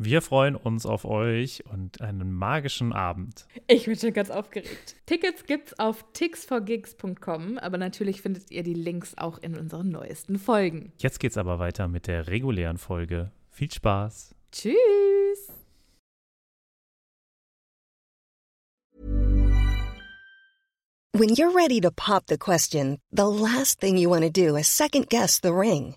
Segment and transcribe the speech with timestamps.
[0.00, 3.46] Wir freuen uns auf euch und einen magischen Abend.
[3.66, 4.94] Ich bin schon ganz aufgeregt.
[5.06, 10.92] Tickets gibt's auf tixforgigs.com, aber natürlich findet ihr die Links auch in unseren neuesten Folgen.
[10.98, 13.32] Jetzt geht's aber weiter mit der regulären Folge.
[13.50, 14.36] Viel Spaß.
[14.52, 15.52] Tschüss.
[21.12, 24.68] When you're ready to pop the question, the last thing you want to do is
[24.68, 25.96] second guess the ring.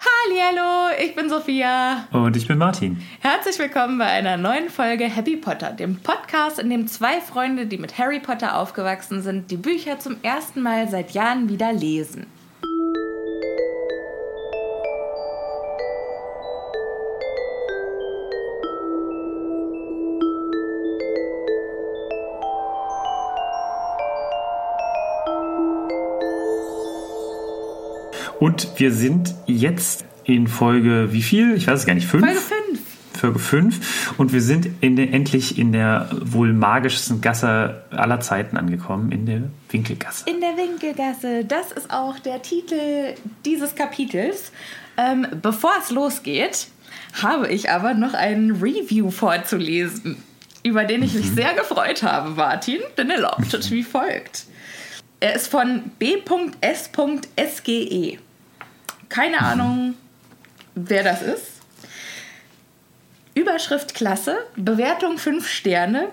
[0.00, 2.06] Hallo, ich bin Sophia.
[2.12, 3.02] Und ich bin Martin.
[3.20, 7.78] Herzlich willkommen bei einer neuen Folge Happy Potter, dem Podcast, in dem zwei Freunde, die
[7.78, 12.26] mit Harry Potter aufgewachsen sind, die Bücher zum ersten Mal seit Jahren wieder lesen.
[28.40, 31.54] Und wir sind jetzt in Folge wie viel?
[31.56, 32.06] Ich weiß es gar nicht.
[32.06, 32.24] Fünf?
[32.24, 32.80] Folge 5.
[33.18, 34.14] Folge 5.
[34.18, 39.26] Und wir sind in der, endlich in der wohl magischsten Gasse aller Zeiten angekommen, in
[39.26, 40.30] der Winkelgasse.
[40.30, 41.44] In der Winkelgasse.
[41.44, 43.14] Das ist auch der Titel
[43.44, 44.52] dieses Kapitels.
[44.96, 46.68] Ähm, bevor es losgeht,
[47.22, 50.22] habe ich aber noch einen Review vorzulesen,
[50.62, 54.44] über den ich mich sehr gefreut habe, Martin, denn er lautet wie folgt.
[55.20, 56.58] Er ist von b.s.sge.
[59.08, 59.94] Keine Ahnung,
[60.74, 61.44] wer das ist.
[63.34, 66.08] Überschrift klasse, Bewertung 5 Sterne.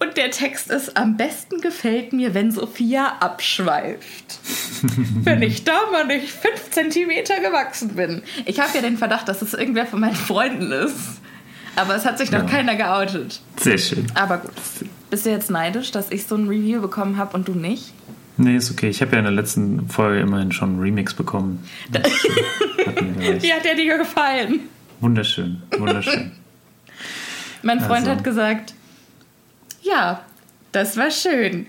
[0.00, 4.38] Und der Text ist: Am besten gefällt mir, wenn Sophia abschweift.
[5.22, 8.22] wenn ich da mal nicht 5 Zentimeter gewachsen bin.
[8.44, 10.96] Ich habe ja den Verdacht, dass es irgendwer von meinen Freunden ist.
[11.76, 12.46] Aber es hat sich noch Ja.
[12.46, 13.40] keiner geoutet.
[13.60, 14.06] Sehr schön.
[14.14, 14.52] Aber gut.
[15.10, 17.92] Bist du jetzt neidisch, dass ich so ein Review bekommen habe und du nicht?
[18.36, 18.88] Nee, ist okay.
[18.88, 21.66] Ich habe ja in der letzten Folge immerhin schon einen Remix bekommen.
[21.92, 22.10] Äh, hat.
[23.42, 24.60] Wie hat der dir gefallen?
[25.00, 26.32] Wunderschön, wunderschön.
[27.62, 28.10] Mein Freund Also.
[28.10, 28.74] hat gesagt,
[29.82, 30.22] ja,
[30.72, 31.66] das war schön.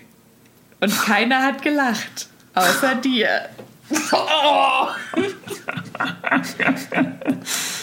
[0.80, 3.30] Und keiner hat gelacht, außer dir.
[4.12, 4.88] Oh.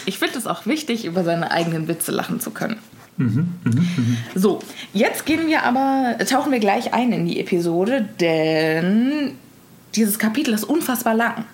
[0.04, 2.78] Ich finde es auch wichtig, über seine eigenen Witze lachen zu können.
[4.34, 4.60] So,
[4.92, 9.32] jetzt gehen wir aber, tauchen wir gleich ein in die Episode, denn
[9.94, 11.44] dieses Kapitel ist unfassbar lang.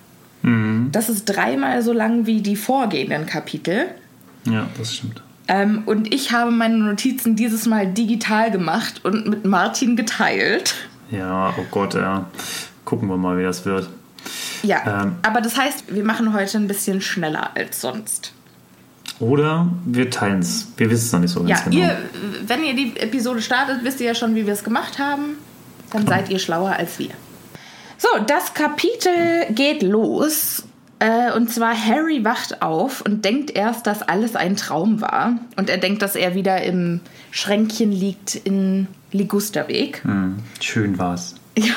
[0.93, 3.87] Das ist dreimal so lang wie die vorgehenden Kapitel.
[4.45, 5.21] Ja, das stimmt.
[5.49, 10.75] Ähm, und ich habe meine Notizen dieses Mal digital gemacht und mit Martin geteilt.
[11.11, 12.27] Ja, oh Gott, ja.
[12.85, 13.89] Gucken wir mal, wie das wird.
[14.63, 15.17] Ja, Ähm.
[15.23, 18.33] aber das heißt, wir machen heute ein bisschen schneller als sonst.
[19.21, 20.69] Oder wir teilen es.
[20.77, 21.77] Wir wissen es noch nicht so ganz Ja, genau.
[21.77, 21.99] ihr,
[22.47, 25.37] wenn ihr die Episode startet, wisst ihr ja schon, wie wir es gemacht haben.
[25.91, 27.11] Dann seid ihr schlauer als wir.
[27.97, 30.63] So, das Kapitel geht los.
[31.01, 35.35] Äh, und zwar Harry wacht auf und denkt erst, dass alles ein Traum war.
[35.57, 37.01] Und er denkt, dass er wieder im
[37.31, 40.03] Schränkchen liegt in Ligusterweg.
[40.05, 41.35] Hm, schön war's.
[41.57, 41.75] Ja.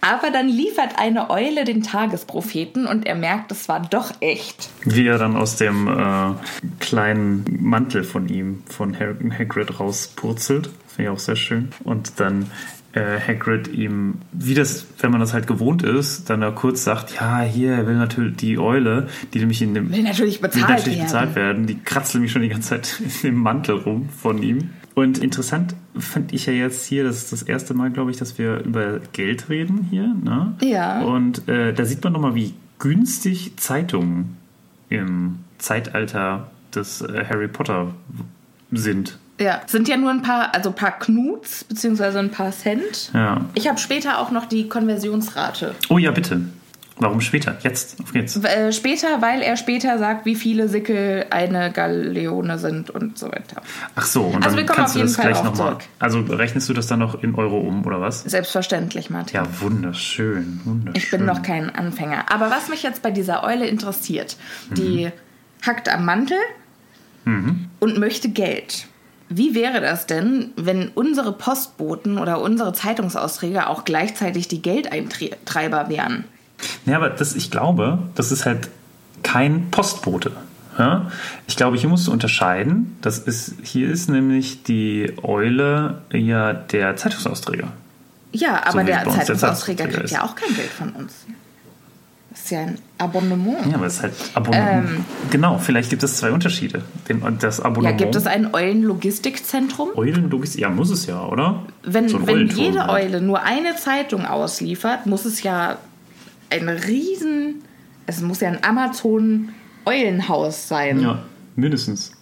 [0.00, 4.70] Aber dann liefert eine Eule den Tagespropheten und er merkt, es war doch echt.
[4.84, 6.34] Wie er dann aus dem äh,
[6.80, 10.70] kleinen Mantel von ihm, von Hagrid, rauspurzelt.
[10.88, 11.70] Finde ich auch sehr schön.
[11.84, 12.50] Und dann
[12.92, 17.14] äh, Hagrid ihm, wie das, wenn man das halt gewohnt ist, dann da kurz sagt,
[17.14, 20.68] ja, hier, er will natürlich die Eule, die nämlich in dem Will natürlich will bezahlt
[20.68, 21.06] natürlich werden.
[21.06, 21.66] bezahlt werden.
[21.66, 24.70] Die kratzt nämlich schon die ganze Zeit in dem Mantel rum von ihm.
[24.94, 28.38] Und interessant fand ich ja jetzt hier, das ist das erste Mal, glaube ich, dass
[28.38, 30.14] wir über Geld reden hier.
[30.22, 30.54] Ne?
[30.62, 31.02] Ja.
[31.02, 34.36] Und äh, da sieht man nochmal, wie günstig Zeitungen
[34.88, 37.94] im Zeitalter des äh, Harry Potter
[38.70, 39.18] sind.
[39.40, 43.10] Ja, sind ja nur ein paar, also ein paar Knuts, beziehungsweise ein paar Cent.
[43.14, 43.46] Ja.
[43.54, 45.74] Ich habe später auch noch die Konversionsrate.
[45.88, 46.42] Oh ja, bitte.
[47.02, 47.58] Warum später?
[47.62, 48.36] Jetzt, auf geht's.
[48.36, 53.60] Äh, später, weil er später sagt, wie viele Sickel eine Galeone sind und so weiter.
[53.94, 55.78] Ach so, und Also dann kannst du das Fall gleich nochmal.
[55.98, 58.22] Also rechnest du das dann noch in Euro um, oder was?
[58.22, 59.36] Selbstverständlich, Martin.
[59.36, 60.94] Ja, wunderschön, wunderschön.
[60.94, 62.26] Ich bin noch kein Anfänger.
[62.32, 64.36] Aber was mich jetzt bei dieser Eule interessiert,
[64.70, 65.10] die
[65.66, 66.38] hackt am Mantel
[67.24, 68.86] und möchte Geld.
[69.28, 76.24] Wie wäre das denn, wenn unsere Postboten oder unsere Zeitungsausträger auch gleichzeitig die Geldeintreiber wären?
[76.86, 78.68] Ja, aber das, ich glaube, das ist halt
[79.22, 80.32] kein Postbote.
[80.78, 81.10] Ja?
[81.46, 82.96] Ich glaube, hier musst du unterscheiden.
[83.02, 87.68] Das ist, hier ist nämlich die Eule ja der Zeitungsausträger.
[88.32, 91.26] Ja, aber es der der Zeitungsausträger Zeitungsträger kriegt ja auch kein Geld von uns.
[92.30, 93.66] Das ist ja ein Abonnement.
[93.66, 95.04] Ja, aber es ist halt Abonnement.
[95.30, 96.82] genau, vielleicht gibt es zwei Unterschiede.
[97.06, 97.64] Den, das Ähm.
[97.64, 97.98] Ja, Abonnement.
[97.98, 99.90] gibt es ein Eulenlogistikzentrum?
[99.96, 100.56] Eulenlogis?
[100.56, 101.62] Ja, muss es ja, oder?
[101.82, 102.88] Wenn, So wenn jede.
[102.88, 105.76] Eule nur eine Zeitung ausliefert, muss es ja
[106.52, 107.62] ein riesen,
[108.06, 111.00] es muss ja ein Amazon-Eulenhaus sein.
[111.00, 111.22] Ja,
[111.56, 112.12] mindestens.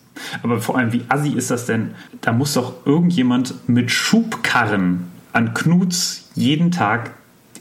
[0.43, 1.95] Aber vor allem, wie assi ist das denn?
[2.21, 7.13] Da muss doch irgendjemand mit Schubkarren an Knuts jeden Tag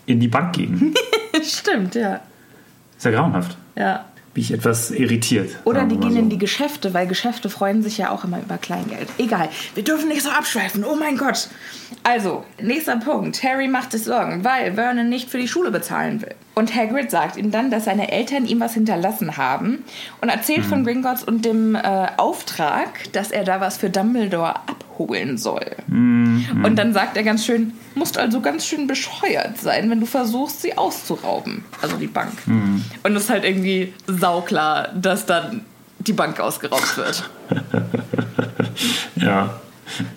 [0.06, 0.94] in die Bank gehen.
[1.44, 2.20] Stimmt, ja.
[2.98, 3.58] Ist ja grauenhaft.
[3.76, 4.06] ja.
[4.34, 5.58] Bin ich etwas irritiert.
[5.66, 6.20] Oder die gehen so.
[6.20, 9.08] in die Geschäfte, weil Geschäfte freuen sich ja auch immer über Kleingeld.
[9.18, 10.84] Egal, wir dürfen nicht so abschweifen.
[10.84, 11.50] Oh mein Gott.
[12.04, 13.42] Also, nächster Punkt.
[13.44, 16.36] Harry macht sich Sorgen, weil Vernon nicht für die Schule bezahlen will.
[16.56, 19.84] Und Hagrid sagt ihm dann, dass seine Eltern ihm was hinterlassen haben
[20.22, 25.38] und erzählt von Gringotts und dem äh, Auftrag, dass er da was für Dumbledore abholen
[25.38, 25.66] soll.
[26.64, 30.62] Und dann sagt er ganz schön, musst also ganz schön bescheuert sein, wenn du versuchst,
[30.62, 31.64] sie auszurauben.
[31.82, 32.32] Also die Bank.
[32.48, 35.62] Und es ist halt irgendwie sauklar, dass dann
[36.00, 37.30] die Bank ausgeraubt wird.
[39.16, 39.60] Ja.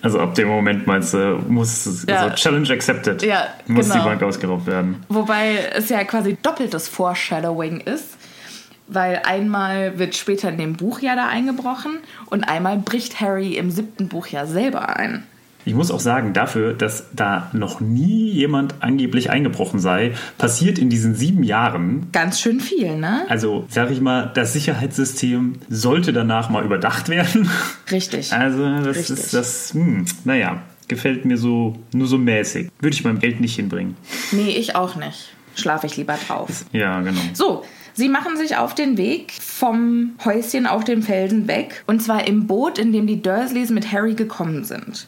[0.01, 2.17] Also ab dem Moment meinst du, muss es- Ja.
[2.23, 3.23] also Challenge accepted.
[3.23, 3.99] Ja, muss genau.
[4.03, 5.03] die Bank ausgeraubt werden.
[5.09, 8.17] Wobei es ja quasi doppeltes Foreshadowing ist.
[8.87, 13.71] Weil einmal wird später in dem Buch ja da eingebrochen und einmal bricht Harry im
[13.71, 15.23] siebten Buch ja selber ein.
[15.65, 20.89] Ich muss auch sagen, dafür, dass da noch nie jemand angeblich eingebrochen sei, passiert in
[20.89, 23.25] diesen sieben Jahren Ganz schön viel, ne?
[23.29, 27.49] Also, sag ich mal, das Sicherheitssystem sollte danach mal überdacht werden.
[27.91, 28.33] Richtig.
[28.33, 29.19] Also, das Richtig.
[29.19, 32.69] ist das, hm, naja, gefällt mir so nur so mäßig.
[32.79, 33.95] Würde ich meinem Geld nicht hinbringen.
[34.31, 35.33] Nee, ich auch nicht.
[35.55, 36.65] Schlafe ich lieber drauf.
[36.71, 37.21] Ja, genau.
[37.33, 37.63] So,
[37.93, 41.83] sie machen sich auf den Weg vom Häuschen auf dem Felsen weg.
[41.87, 45.07] Und zwar im Boot, in dem die Dursleys mit Harry gekommen sind.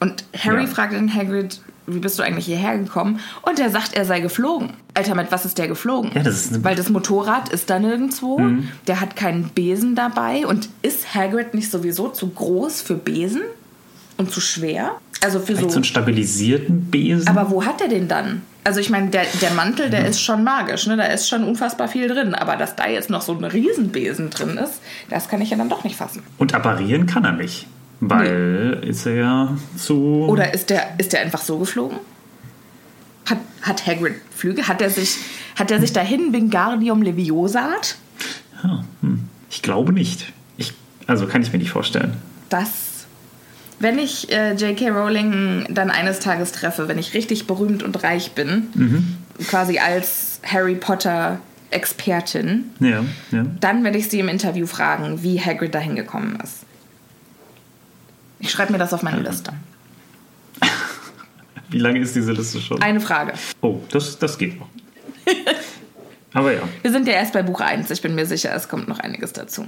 [0.00, 0.66] Und Harry Ja.
[0.66, 3.20] fragt dann Hagrid, wie bist du eigentlich hierher gekommen?
[3.42, 4.70] Und er sagt, er sei geflogen.
[4.94, 6.10] Alter, mit was ist der geflogen?
[6.14, 8.40] Ja, das ist Weil das Motorrad ist da nirgendwo.
[8.86, 10.46] Der hat keinen Besen dabei.
[10.46, 13.42] Und ist Hagrid nicht sowieso zu groß für Besen?
[14.16, 14.92] Und zu schwer?
[15.22, 17.28] Also für Vielleicht so einen stabilisierten Besen.
[17.28, 18.42] aber wo hat er den dann?
[18.64, 20.96] Also ich meine, der, der Mantel, der ist schon magisch, ne?
[20.96, 22.34] Da ist schon unfassbar viel drin.
[22.34, 25.68] Aber dass da jetzt noch so ein Riesenbesen drin ist, das kann ich ja dann
[25.70, 26.22] doch nicht fassen.
[26.38, 27.66] Und apparieren kann er nicht.
[28.00, 30.24] Weil ist er ja zu.
[30.26, 31.98] Oder ist der, ist der einfach so geflogen?
[33.26, 34.66] Hat, hat Hagrid Flüge?
[34.66, 35.18] Hat er sich,
[35.56, 37.68] hat er sich dahin Wingardium Leviosa?
[38.62, 39.28] Ja, hm.
[39.50, 40.32] Ich glaube nicht.
[40.56, 40.72] Ich,
[41.06, 42.16] also kann ich mir nicht vorstellen.
[42.48, 43.06] Das,
[43.78, 44.88] wenn ich äh, J.K.
[44.88, 50.74] Rowling dann eines Tages treffe, wenn ich richtig berühmt und reich bin, quasi als Harry
[50.74, 53.46] Potter Expertin, Ja, ja.
[53.60, 56.64] Dann werde ich sie im Interview fragen, wie Hagrid dahin gekommen ist.
[58.40, 59.52] Ich schreibe mir das auf meine Liste.
[61.70, 62.82] Wie lange ist diese Liste schon?
[62.82, 63.34] Eine Frage.
[63.60, 64.68] Oh, das, das geht noch.
[66.32, 66.62] Aber ja.
[66.82, 67.90] Wir sind ja erst bei Buch 1.
[67.90, 69.66] Ich bin mir sicher, es kommt noch einiges dazu.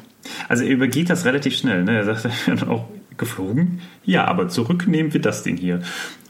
[0.49, 1.85] Also er übergeht das relativ schnell.
[1.85, 1.97] Ne?
[1.97, 3.81] Er sagt dann auch geflogen.
[4.05, 5.83] Ja, aber zurück nehmen wir das Ding hier.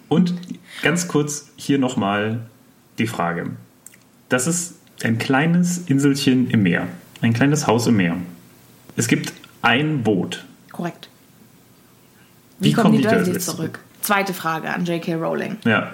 [0.08, 0.34] Und
[0.82, 2.40] ganz kurz hier nochmal
[2.98, 3.50] die Frage.
[4.28, 6.86] Das ist ein kleines Inselchen im Meer.
[7.20, 8.16] Ein kleines Haus im Meer.
[8.96, 10.44] Es gibt ein Boot.
[10.70, 11.08] Korrekt.
[12.62, 13.80] Wie, Wie kommen die die Dursleys zurück?
[14.00, 15.14] Zweite Frage an J.K.
[15.14, 15.58] Rowling.
[15.64, 15.92] Ja.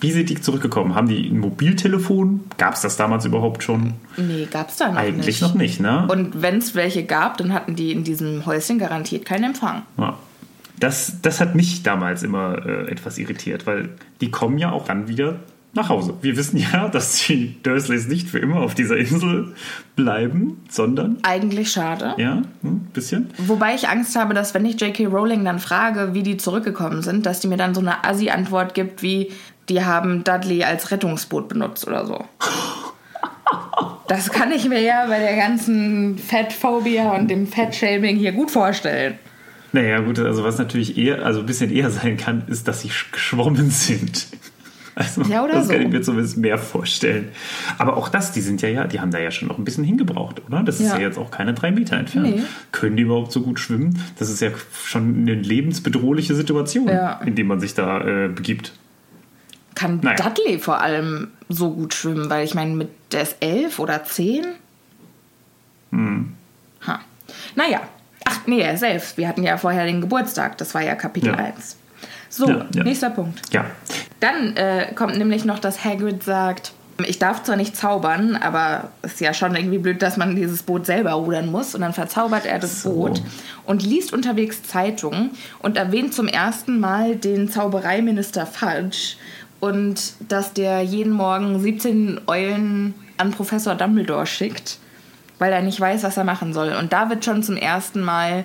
[0.00, 0.96] Wie sind die zurückgekommen?
[0.96, 2.40] Haben die ein Mobiltelefon?
[2.58, 3.94] Gab es das damals überhaupt schon?
[4.16, 5.42] Nee, gab's da noch Eigentlich nicht.
[5.42, 6.08] noch nicht, ne?
[6.10, 9.82] Und wenn es welche gab, dann hatten die in diesem Häuschen garantiert keinen Empfang.
[9.98, 10.18] Ja.
[10.80, 15.06] Das, das hat mich damals immer äh, etwas irritiert, weil die kommen ja auch dann
[15.06, 15.38] wieder
[15.74, 16.14] nach Hause.
[16.20, 19.54] Wir wissen ja, dass die Dursleys nicht für immer auf dieser Insel
[19.96, 22.14] bleiben, sondern, Eigentlich schade.
[22.18, 23.30] ja, ein bisschen.
[23.38, 25.06] Wobei ich Angst habe, dass wenn ich J.K.
[25.06, 29.02] Rowling dann frage, wie die zurückgekommen sind, dass die mir dann so eine Assi-Antwort gibt
[29.02, 29.30] wie,
[29.68, 32.24] die haben Dudley als Rettungsboot benutzt oder so.
[34.08, 39.18] Das kann ich mir ja bei der ganzen Fettphobia und dem Fettshaming hier gut vorstellen.
[39.72, 42.88] Naja, gut, also was natürlich eher, also ein bisschen eher sein kann, ist, dass sie
[42.90, 44.26] sch- geschwommen sind.
[44.94, 45.72] Also, Ja, oder das so.
[45.72, 47.30] kann ich mir zumindest mehr vorstellen.
[47.78, 49.84] Aber auch das, die sind ja, ja, die haben da ja schon noch ein bisschen
[49.84, 50.62] hingebraucht, oder?
[50.62, 50.98] Das ist Ja.
[50.98, 52.36] jetzt auch keine drei Meter entfernt.
[52.36, 52.42] Nee.
[52.72, 53.98] Können die überhaupt so gut schwimmen?
[54.18, 54.50] Das ist ja
[54.84, 57.20] schon eine lebensbedrohliche Situation, Ja.
[57.24, 58.72] in die man sich da äh, begibt.
[59.74, 60.16] Kann Naja.
[60.28, 64.44] Dudley vor allem so gut schwimmen, weil ich meine, mit der ist elf oder zehn.
[65.92, 67.00] Ha.
[67.56, 67.80] Naja.
[68.24, 69.16] Ach, nee, er ist elf.
[69.16, 70.56] Wir hatten ja vorher den Geburtstag.
[70.58, 71.36] Das war ja Kapitel Ja.
[71.36, 71.76] 1.
[72.32, 72.82] So, Ja, ja.
[72.82, 73.42] nächster Punkt.
[73.52, 73.66] Ja,
[74.20, 76.72] Dann äh, kommt nämlich noch, dass Hagrid sagt,
[77.06, 80.62] ich darf zwar nicht zaubern, aber es ist ja schon irgendwie blöd, dass man dieses
[80.62, 81.74] Boot selber rudern muss.
[81.74, 82.90] Und dann verzaubert er das So.
[82.92, 83.22] Boot
[83.66, 89.16] und liest unterwegs Zeitungen und erwähnt zum ersten Mal den Zaubereiminister Fudge
[89.60, 94.78] und dass der jeden Morgen 17 Eulen an Professor Dumbledore schickt,
[95.38, 96.72] weil er nicht weiß, was er machen soll.
[96.78, 98.44] Und da wird schon zum ersten Mal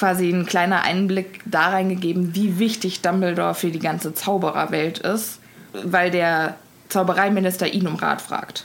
[0.00, 5.40] quasi ein kleiner Einblick da reingegeben, wie wichtig Dumbledore für die ganze Zaubererwelt ist,
[5.84, 6.56] weil der
[6.88, 8.64] Zaubereiminister ihn um Rat fragt.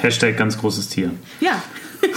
[0.00, 1.10] Hashtag ganz großes Tier.
[1.40, 1.60] Ja.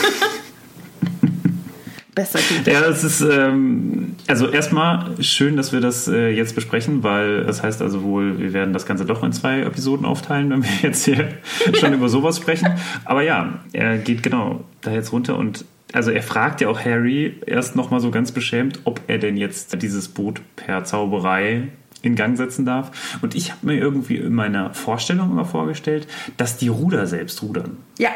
[2.14, 2.70] Bester Titel.
[2.70, 7.64] Ja, es ist ähm, also erstmal schön, dass wir das äh, jetzt besprechen, weil das
[7.64, 11.06] heißt also wohl, wir werden das Ganze doch in zwei Episoden aufteilen, wenn wir jetzt
[11.06, 11.30] hier
[11.74, 12.76] schon über sowas sprechen.
[13.06, 17.40] Aber ja, er geht genau da jetzt runter und also er fragt ja auch Harry
[17.46, 21.70] erst nochmal so ganz beschämt, ob er denn jetzt dieses Boot per Zauberei
[22.02, 23.20] in Gang setzen darf.
[23.22, 26.08] Und ich habe mir irgendwie in meiner Vorstellung immer vorgestellt,
[26.38, 27.78] dass die Ruder selbst rudern.
[27.98, 28.10] Ja.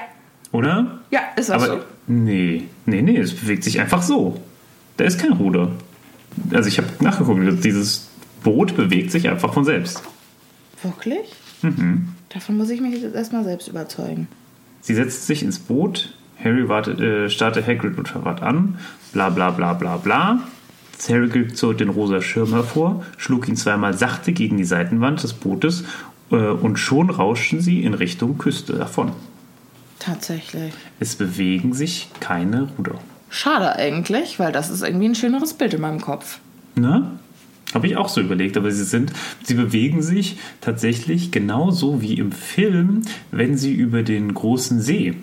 [0.52, 1.00] Oder?
[1.12, 1.80] Ja, ist auch Aber so.
[2.08, 4.40] nee, nee, nee, es bewegt sich einfach so.
[4.98, 5.72] Da ist kein Ruder.
[6.52, 8.10] Also ich habe nachgeguckt, dieses
[8.44, 10.02] Boot bewegt sich einfach von selbst.
[10.82, 11.34] Wirklich?
[11.62, 12.10] Mhm.
[12.30, 14.28] Davon muss ich mich jetzt erstmal selbst überzeugen.
[14.82, 18.78] Sie setzt sich ins Boot, Harry wartet, äh, starrte Hagrid und Verrat an,
[19.14, 20.40] bla bla bla bla bla.
[21.10, 25.84] Harry zog den rosa Schirm hervor, schlug ihn zweimal sachte gegen die Seitenwand des Bootes
[26.32, 29.12] äh, und schon rauschten sie in Richtung Küste davon.
[30.00, 30.74] Tatsächlich.
[31.00, 33.00] Es bewegen sich keine Ruder.
[33.30, 36.40] Schade eigentlich, weil das ist irgendwie ein schöneres Bild in meinem Kopf.
[36.76, 37.12] Ne?
[37.74, 39.12] Habe ich auch so überlegt, aber sie sind,
[39.44, 43.02] sie bewegen sich tatsächlich genauso wie im Film,
[43.32, 45.16] wenn sie über den großen See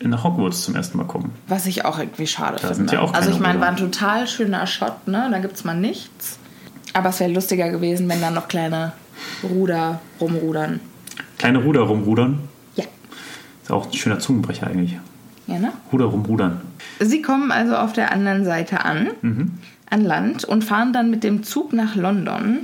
[0.00, 1.32] in Hogwarts zum ersten Mal kommen.
[1.46, 2.74] Was ich auch irgendwie schade Da finde.
[2.74, 5.28] sind ja auch also ich meine, war ein total schöner Shot, ne?
[5.30, 6.38] Da gibt's mal nichts.
[6.92, 8.92] Aber es wäre lustiger gewesen, wenn dann noch kleine
[9.42, 10.80] Ruder rumrudern.
[11.38, 12.40] Kleine Ruder rumrudern.
[12.76, 12.84] Ja.
[13.62, 14.98] Ist auch ein schöner Zungenbrecher eigentlich.
[15.46, 15.72] Ja, ne?
[15.92, 16.60] Ruder rumrudern.
[16.98, 19.58] Sie kommen also auf der anderen Seite an, Mhm.
[19.90, 22.60] an Land und fahren dann mit dem Zug nach London.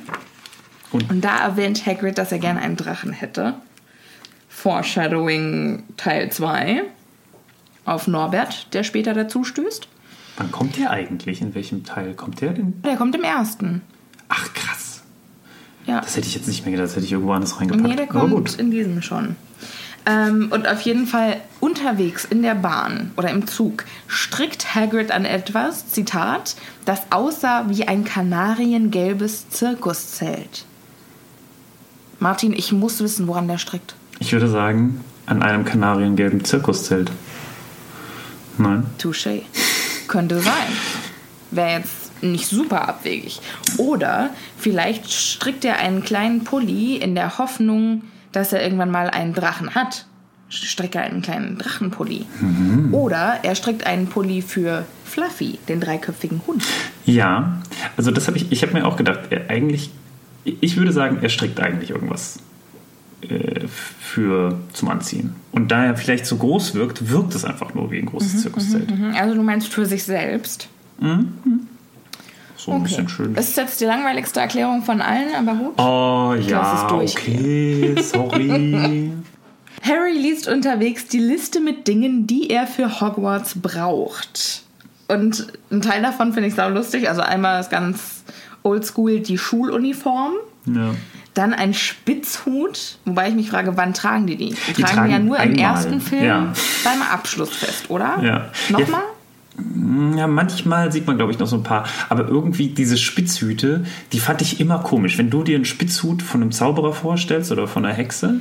[0.93, 3.55] Und- Und da erwähnt Hagrid, dass er gerne einen Drachen hätte.
[4.49, 6.83] Foreshadowing Teil 2
[7.87, 9.88] auf Norbert, der später dazu stößt.
[10.37, 11.40] Wann kommt der eigentlich?
[11.40, 12.83] In welchem Teil kommt der denn?
[12.85, 13.81] Der kommt im ersten.
[14.28, 15.02] Ach krass.
[15.87, 16.00] Ja.
[16.00, 17.88] Das hätte ich jetzt nicht mehr gedacht, das hätte ich irgendwo anders reingepackt.
[17.88, 18.55] Nee, der Aber kommt gut.
[18.57, 19.37] in diesem schon.
[20.05, 25.25] Ähm, und auf jeden Fall unterwegs in der Bahn oder im Zug strickt Hagrid an
[25.25, 30.64] etwas, Zitat, das aussah wie ein kanariengelbes Zirkuszelt.
[32.21, 33.95] Martin, ich muss wissen, woran der strickt.
[34.21, 37.11] Ich würde sagen, an einem kanariengelben Zirkuszelt.
[38.59, 38.87] Nein.
[38.99, 39.43] Touché.
[40.09, 40.73] Könnte sein.
[41.51, 43.41] Wäre jetzt nicht super abwegig.
[43.77, 49.35] Oder vielleicht strickt er einen kleinen Pulli in der Hoffnung, dass er irgendwann mal einen
[49.35, 50.07] Drachen hat.
[50.49, 52.25] Strickt er einen kleinen Drachenpulli.
[52.93, 56.63] Oder er strickt einen Pulli für Fluffy, den dreiköpfigen Hund.
[57.05, 57.61] Ja,
[57.97, 59.91] also das habe ich, ich habe mir auch gedacht, er eigentlich,
[60.45, 62.39] ich würde sagen, er strickt eigentlich irgendwas
[63.30, 65.35] äh, für zum Anziehen.
[65.52, 68.90] Und da er vielleicht so groß wirkt, wirkt es einfach nur wie ein großes Zirkuszelt.
[68.90, 70.68] Mhm, Also du meinst für sich selbst.
[72.56, 73.35] So ein bisschen schön.
[73.35, 75.78] Das ist jetzt die langweiligste Erklärung von allen, aber gut.
[75.78, 79.12] Oh ja, okay, sorry.
[79.83, 84.62] Harry liest unterwegs die Liste mit Dingen, die er für Hogwarts braucht.
[85.09, 87.09] Und ein Teil davon finde ich sau lustig.
[87.09, 88.25] Also einmal ist ganz
[88.62, 90.33] oldschool die Schuluniform.
[90.66, 90.95] ja.
[91.37, 94.57] Dann ein Spitzhut, wobei ich mich frage, wann tragen die die?
[94.69, 96.55] Die, Die tragen, die ja nur im einmal, ersten Film ja.
[96.83, 98.19] beim Abschlussfest, oder?
[98.23, 98.49] Ja.
[98.71, 99.02] Nochmal?
[100.16, 101.85] Ja, manchmal sieht man, glaube ich, noch so ein paar.
[102.09, 105.19] Aber irgendwie diese Spitzhüte, die fand ich immer komisch.
[105.19, 108.40] Wenn du dir einen Spitzhut von einem Zauberer vorstellst oder von einer Hexe.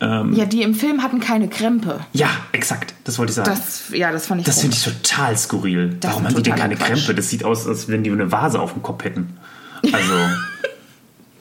[0.00, 2.00] Ja, die im Film hatten keine Krempe.
[2.12, 3.50] Ja, exakt, das wollte ich sagen.
[3.50, 5.96] Das, ja, das fand ich Das finde ich total skurril.
[6.00, 6.88] Das Warum haben die denn keine Quatsch.
[6.88, 7.14] Krempe?
[7.14, 9.38] Das sieht aus, als wenn die eine Vase auf dem Kopf hätten.
[9.92, 10.14] Also.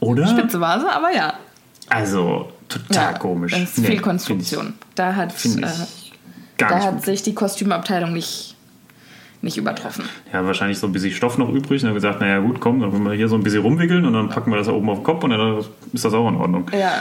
[0.01, 0.27] oder?
[0.27, 1.33] Spitze Vase, aber ja.
[1.89, 3.51] Also, total ja komisch.
[3.53, 4.73] Das ist Nee, viel find Konstruktion.
[4.95, 6.15] Da hat, ich- Find ich, äh,
[6.57, 8.55] da hat sich die Kostümabteilung nicht,
[9.41, 10.05] nicht übertroffen.
[10.31, 12.91] Ja, wahrscheinlich so ein bisschen Stoff noch übrig und dann gesagt, naja gut, komm, dann
[12.91, 14.99] können wir hier so ein bisschen rumwickeln und dann packen wir das da oben auf
[14.99, 16.65] den Kopf und dann ist das auch in Ordnung.
[16.77, 16.91] Ja.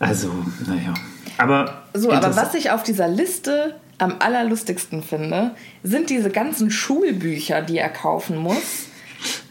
[0.00, 0.30] Also,
[0.66, 0.92] naja.
[1.38, 1.82] Aber.
[1.94, 5.52] So, aber was ich auf dieser Liste am allerlustigsten finde,
[5.84, 8.86] sind diese ganzen Schulbücher, die er kaufen muss,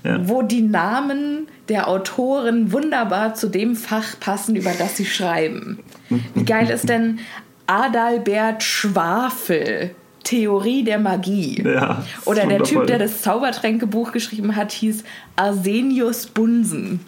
[0.03, 0.27] Ja.
[0.27, 5.79] wo die Namen der Autoren wunderbar zu dem Fach passen, über das sie schreiben.
[6.35, 7.17] Wie geil ist denn
[7.65, 9.95] Adalbert Schwafel?
[10.23, 11.61] Theorie der Magie.
[11.65, 15.03] Ja, Oder der Typ, der das Zaubertränkebuch geschrieben hat, hieß
[15.35, 16.99] Arsenius Bunsen.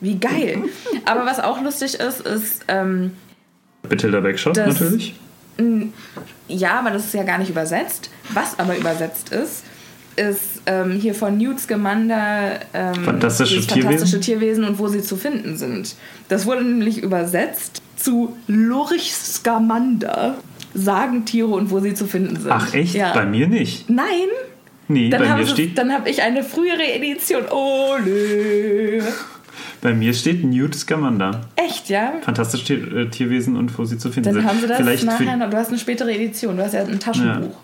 [0.00, 0.62] Wie geil.
[1.04, 3.12] Aber was auch lustig ist, ist, ähm,
[3.88, 5.14] Bathilda Bagshot Das- natürlich.
[6.48, 8.10] ja, aber das ist ja gar nicht übersetzt.
[8.32, 9.64] Was aber übersetzt ist,
[10.16, 13.82] ist ähm, hier von Newt Scamander ähm, Fantastische Tierwesen?
[13.82, 15.94] fantastische Tierwesen und wo sie zu finden sind.
[16.28, 20.36] Das wurde nämlich übersetzt zu Lurch Scamander,
[20.74, 22.50] Sagentiere und wo sie zu finden sind.
[22.50, 22.94] Ach echt?
[22.94, 23.12] Ja.
[23.12, 23.88] Bei mir nicht.
[23.88, 24.28] Nein,
[24.88, 27.42] Nee, dann bei habe mir, steht, hab ich eine frühere Edition.
[27.50, 29.02] Ole!
[29.82, 31.42] bei mir steht Newt Scamander.
[31.56, 32.14] Echt, ja?
[32.22, 34.48] Fantastische äh, Tierwesen und wo sie zu finden Dann sind.
[34.48, 35.50] haben sie das Vielleicht nachher für, noch.
[35.50, 37.50] Du hast eine spätere Edition, du hast ja ein Taschenbuch.
[37.50, 37.56] Ja,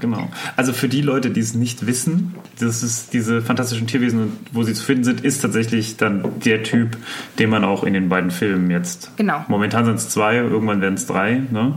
[0.00, 0.28] genau.
[0.56, 4.74] Also für die Leute, die es nicht wissen, das ist diese fantastischen Tierwesen, wo sie
[4.74, 6.96] zu finden sind, ist tatsächlich dann der Typ,
[7.38, 9.16] den man auch in den beiden Filmen jetzt.
[9.16, 9.44] Genau.
[9.48, 11.74] Momentan sind es zwei, irgendwann werden es drei, ne?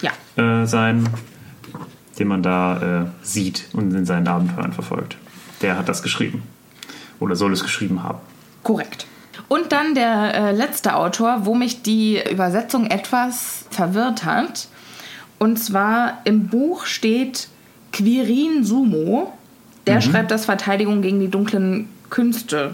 [0.00, 0.62] Ja.
[0.62, 1.08] Äh, sein,
[2.18, 5.16] den man da äh, sieht und in seinen Abenteuern verfolgt.
[5.60, 6.42] Der hat das geschrieben.
[7.20, 8.18] Oder soll es geschrieben haben.
[8.62, 9.06] Korrekt.
[9.48, 14.68] Und dann der äh, letzte Autor, wo mich die Übersetzung etwas verwirrt hat.
[15.38, 17.48] Und zwar im Buch steht
[17.92, 19.32] Quirin Sumo.
[19.86, 22.72] Der schreibt das Verteidigung gegen die dunklen Künste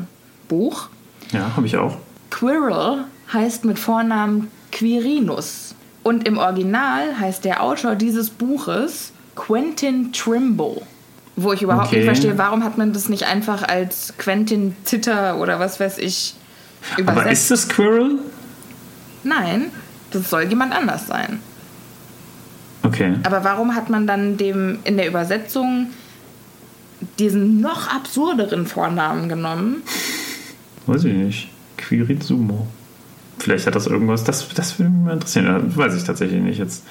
[0.48, 0.88] Buch.
[1.32, 1.96] Ja, habe ich auch.
[2.30, 5.74] Quirrell heißt mit Vornamen Quirinus.
[6.02, 10.82] Und im Original heißt der Autor dieses Buches Quentin Trimble.
[11.36, 11.96] Wo ich überhaupt Okay.
[11.96, 16.34] nicht verstehe, warum hat man das nicht einfach als Quentin Zitter oder was weiß ich
[16.96, 17.20] übersetzt?
[17.20, 18.18] Aber ist das Squirrel?
[19.24, 19.66] Nein,
[20.12, 21.40] das soll jemand anders sein.
[22.82, 23.14] Okay.
[23.24, 25.88] Aber warum hat man dann dem in der Übersetzung
[27.18, 29.82] diesen noch absurderen Vornamen genommen?
[30.86, 31.48] Weiß ich nicht.
[31.76, 32.66] Quiritsumo.
[33.38, 35.74] Vielleicht hat das irgendwas, das, das würde mich mal interessieren.
[35.74, 36.84] Weiß ich tatsächlich nicht jetzt,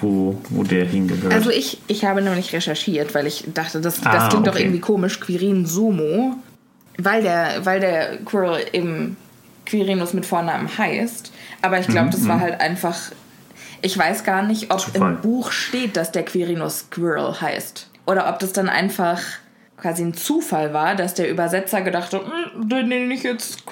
[0.00, 1.32] wo, wo der hingehört.
[1.32, 4.62] Also ich, ich habe nämlich recherchiert, weil ich dachte, das, das Ah, klingt doch okay.
[4.62, 6.36] irgendwie komisch, Quirin Sumo,
[6.98, 9.16] weil der, weil der Quirrell eben
[9.66, 11.32] Quirinus mit Vornamen heißt.
[11.62, 12.96] Aber ich Mhm, glaube, das war halt einfach.
[13.82, 15.12] Ich weiß gar nicht, ob Zufall.
[15.14, 17.88] im Buch steht, dass der Quirinus Squirrel heißt.
[18.06, 19.20] Oder ob das dann einfach
[19.76, 23.62] quasi ein Zufall war, dass der Übersetzer gedacht hat, "Hm, den nenne ich jetzt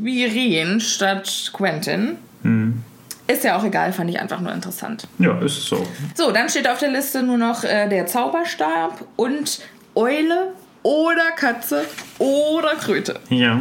[0.00, 2.16] Quirin statt Quentin.
[2.42, 2.82] Mhm.
[3.26, 5.06] Ist ja auch egal, fand ich einfach nur interessant.
[5.18, 5.86] ja, ist so.
[6.14, 9.60] So, dann steht auf der Liste nur noch äh, der Zauberstab und
[9.94, 11.84] Eule oder Katze
[12.18, 13.20] oder Kröte.
[13.28, 13.60] Ja.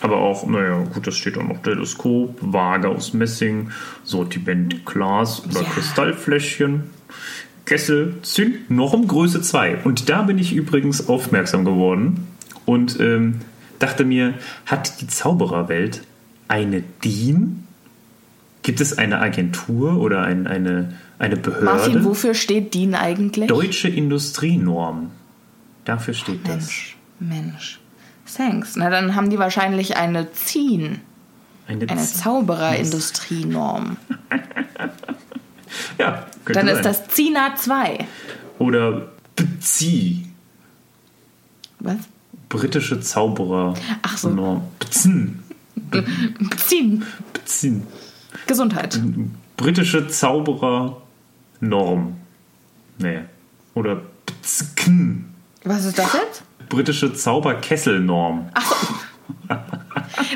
[0.00, 3.70] Aber auch, naja, gut, das steht auch noch Teleskop, Waage aus Messing,
[4.04, 5.68] Sortiment Glas oder Ja.
[5.68, 6.84] Kristallfläschchen,
[7.64, 9.78] Kessel, Zinn, Normgröße 2.
[9.84, 12.26] Und da bin ich übrigens aufmerksam geworden
[12.64, 13.40] und ähm,
[13.78, 14.34] dachte mir,
[14.66, 16.02] hat die Zaubererwelt
[16.46, 17.64] eine DIN?
[18.62, 21.64] Gibt es eine Agentur oder ein, eine, eine Behörde?
[21.64, 23.48] Martin, wofür steht DIN eigentlich?
[23.48, 25.10] Deutsche Industrienorm.
[25.84, 26.56] Dafür steht das.
[26.56, 27.80] Mensch, Mensch.
[28.36, 28.76] Thanks.
[28.76, 31.00] Na, dann haben die wahrscheinlich eine ZIN,
[31.66, 33.96] Eine, eine Zaubererindustrienorm.
[35.98, 36.76] Ja, könnte Dann sein.
[36.76, 38.06] ist das ZINA 2.
[38.58, 40.24] Oder BZI.
[41.80, 41.96] Was?
[42.48, 43.74] Britische Zauberer.
[44.02, 44.30] Ach so.
[44.30, 44.62] Norm.
[44.78, 45.42] Bzn.
[46.56, 47.04] ZIN.
[47.34, 47.82] Bzn.
[48.46, 48.98] Gesundheit.
[49.56, 51.02] Britische Zauberer
[51.60, 52.16] Norm.
[52.98, 53.20] Nee.
[53.74, 55.26] Oder Bzkn.
[55.64, 56.42] Was ist das jetzt?
[56.68, 58.50] Britische Zauberkesselnorm.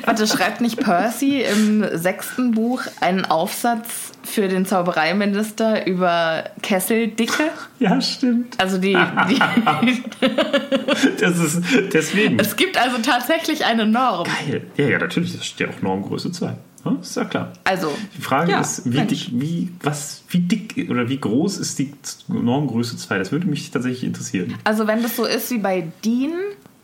[0.04, 7.50] Warte, schreibt nicht Percy im sechsten Buch einen Aufsatz für den Zaubereiminister über Kesseldicke?
[7.78, 8.60] Ja, stimmt.
[8.60, 8.96] Also die,
[9.28, 9.38] die
[11.20, 12.38] Das ist deswegen.
[12.38, 14.26] es gibt also tatsächlich eine Norm.
[14.46, 14.66] Geil.
[14.76, 15.36] Ja, ja, natürlich.
[15.36, 16.54] Das steht auch Normgröße 2.
[16.84, 17.52] Ja, ist ja klar.
[17.64, 21.78] Also Die Frage ja, ist, wie dick, wie, was, wie dick oder wie groß ist
[21.78, 21.92] die
[22.28, 23.18] Normgröße 2?
[23.18, 24.54] Das würde mich tatsächlich interessieren.
[24.64, 26.32] Also wenn das so ist wie bei DIN,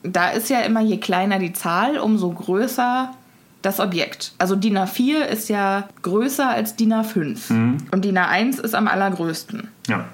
[0.04, 3.12] da ist ja immer je kleiner die Zahl, umso größer
[3.62, 4.32] das Objekt.
[4.38, 7.78] Also DIN A4 ist ja größer als DIN A5 Mhm.
[7.90, 9.66] und DIN A1 ist am allergrößten.
[9.88, 10.04] Ja,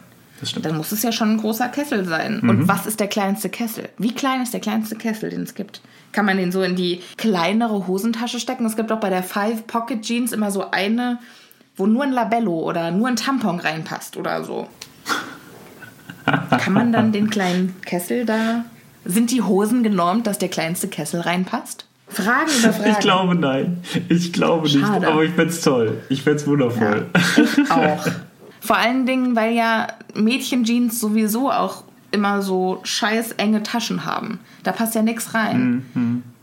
[0.44, 0.66] das stimmt.
[0.66, 2.40] Dann muss es ja schon ein großer Kessel sein.
[2.42, 2.48] Mhm.
[2.48, 3.88] Und was ist der kleinste Kessel?
[3.98, 5.80] Wie klein ist der kleinste Kessel, den es gibt?
[6.12, 8.66] Kann man den so in die kleinere Hosentasche stecken?
[8.66, 11.18] Es gibt auch bei der Five Pocket Jeans immer so eine,
[11.76, 14.68] wo nur ein Labello oder nur ein Tampon reinpasst oder so.
[16.26, 18.64] Kann man dann den kleinen Kessel da.
[19.04, 21.86] Sind die Hosen genormt, dass der kleinste Kessel reinpasst?
[22.08, 22.90] Fragen über Fragen.
[22.92, 23.82] Ich glaube nein.
[24.08, 24.80] Ich glaube nicht.
[24.80, 25.08] Schade.
[25.08, 26.02] Aber ich find's toll.
[26.08, 27.06] Ich find's wundervoll.
[27.36, 28.06] Ich auch.
[28.64, 34.38] Vor allen Dingen, weil ja Mädchenjeans sowieso auch immer so scheiß enge Taschen haben.
[34.62, 35.84] Da passt ja nichts rein.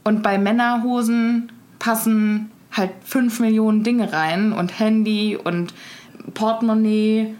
[0.03, 5.73] Und bei Männerhosen passen halt 5 Millionen Dinge rein und Handy und
[6.36, 7.34] Portemonnaie.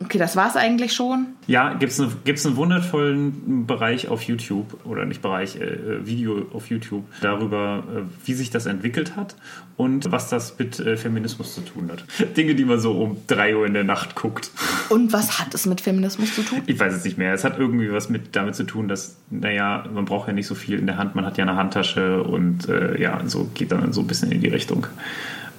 [0.00, 1.26] Okay, das war's eigentlich schon.
[1.48, 6.46] Ja, gibt's eine, gibt's einen wundervollen Bereich auf YouTube, oder nicht Bereich, äh, äh, Video
[6.52, 9.34] auf YouTube, darüber, äh, wie sich das entwickelt hat
[9.76, 12.04] und was das mit äh, Feminismus zu tun hat.
[12.36, 14.50] Dinge, die man so um 3 Uhr in der Nacht guckt.
[14.88, 16.62] Und was hat es mit Feminismus zu tun?
[16.64, 17.34] Ich weiß es nicht mehr.
[17.34, 20.54] Es hat irgendwie was mit damit zu tun, dass, naja, man braucht ja nicht so
[20.54, 23.92] viel in der Hand, man hat ja eine Handtasche und äh, ja, so geht dann
[23.92, 24.86] so ein bisschen in die Richtung.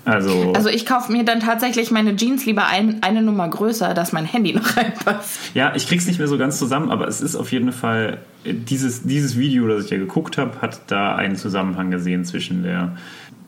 [0.06, 4.12] Also, Also ich kaufe mir dann tatsächlich meine Jeans lieber ein, eine Nummer größer, dass
[4.12, 5.40] mein Handy noch reinpasst.
[5.54, 9.04] ja, ich krieg's nicht mehr so ganz zusammen, aber es ist auf jeden Fall, dieses,
[9.04, 12.96] dieses Video, das ich ja geguckt habe, hat da einen Zusammenhang gesehen zwischen der,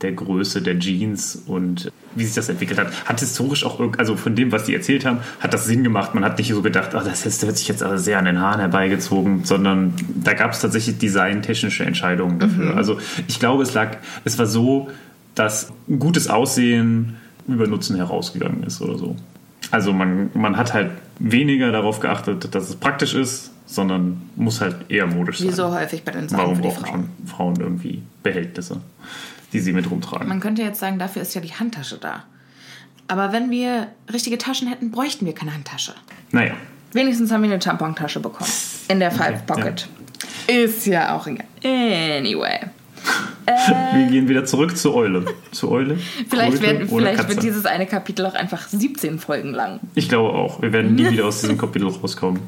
[0.01, 2.91] der Größe der Jeans und wie sich das entwickelt hat.
[3.05, 6.13] Hat historisch auch, also von dem, was die erzählt haben, hat das Sinn gemacht.
[6.13, 8.59] Man hat nicht so gedacht, oh, das hört sich jetzt aber sehr an den Haaren
[8.59, 12.75] herbeigezogen, sondern da gab es tatsächlich designtechnische Entscheidungen dafür.
[12.75, 14.89] Also ich glaube, es lag, es war so,
[15.35, 17.17] dass ein gutes Aussehen
[17.47, 19.15] über Nutzen herausgegangen ist oder so.
[19.71, 24.75] Also man, man hat halt weniger darauf geachtet, dass es praktisch ist, sondern muss halt
[24.89, 25.47] eher modisch sein.
[25.47, 27.09] Wie so häufig bei den Sachen Warum für die brauchen Frauen.
[27.17, 28.81] schon Frauen irgendwie Behältnisse,
[29.53, 30.27] die sie mit rumtragen?
[30.27, 32.23] Man könnte jetzt sagen, dafür ist ja die Handtasche da.
[33.07, 35.93] Aber wenn wir richtige Taschen hätten, bräuchten wir keine Handtasche.
[36.31, 36.53] naja,
[36.93, 38.49] Wenigstens haben wir eine Tampontasche bekommen.
[38.89, 39.87] In der Five Pocket.
[40.47, 41.45] Ist ja auch egal.
[41.63, 42.59] Anyway.
[43.93, 45.25] wir gehen wieder zurück zur Eule.
[45.51, 45.97] Zur Eule?
[46.29, 49.79] Vielleicht, werden, vielleicht wird dieses eine Kapitel auch einfach 17 Folgen lang.
[49.95, 50.61] Ich glaube auch.
[50.61, 52.39] Wir werden nie wieder aus diesem Kapitel rauskommen.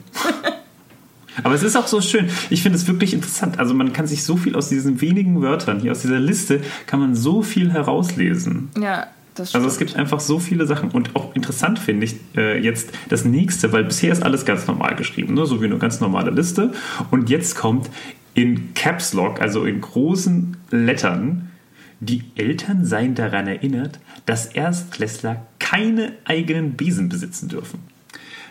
[1.44, 2.30] Aber es ist auch so schön.
[2.52, 3.58] Ich finde es wirklich interessant.
[3.60, 7.00] Also man kann sich so viel aus diesen wenigen Wörtern hier aus dieser Liste kann
[7.00, 8.70] man so viel herauslesen.
[8.80, 9.72] Ja, das Also stimmt.
[9.72, 13.72] es gibt einfach so viele Sachen und auch interessant finde ich äh, jetzt das nächste,
[13.72, 15.48] weil bisher ist alles ganz normal geschrieben, ne?
[15.48, 16.72] so wie eine ganz normale Liste.
[17.10, 17.90] Und jetzt kommt
[18.34, 21.52] in Caps Lock, also in großen Lettern,
[22.00, 27.80] die Eltern seien daran erinnert, dass Erstklässler keine eigenen Besen besitzen dürfen.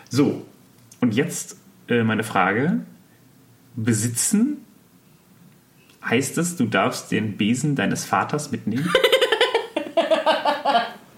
[0.09, 0.45] So,
[1.01, 2.79] und jetzt äh, meine Frage.
[3.75, 4.57] Besitzen
[6.05, 8.91] heißt es, du darfst den Besen deines Vaters mitnehmen?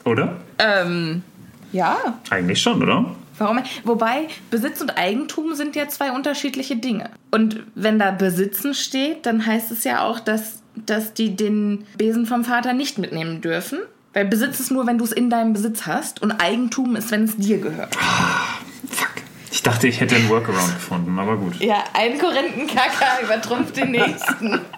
[0.06, 0.38] Oder?
[0.60, 1.24] ähm,
[1.72, 3.16] ja, Eigentlich schon, oder?
[3.38, 3.60] Warum?
[3.84, 7.10] Wobei, Besitz und Eigentum sind ja zwei unterschiedliche Dinge.
[7.32, 12.26] Und wenn da Besitzen steht, dann heißt es ja auch, dass, dass die den Besen
[12.26, 13.80] vom Vater nicht mitnehmen dürfen.
[14.14, 16.22] Weil Besitz ist nur, wenn du es in deinem Besitz hast.
[16.22, 17.96] Und Eigentum ist, wenn es dir gehört.
[17.96, 19.10] Fuck.
[19.52, 21.60] Ich dachte, ich hätte einen Workaround gefunden, aber gut.
[21.60, 24.62] Ja, ein Korinthenkacker übertrumpft den nächsten.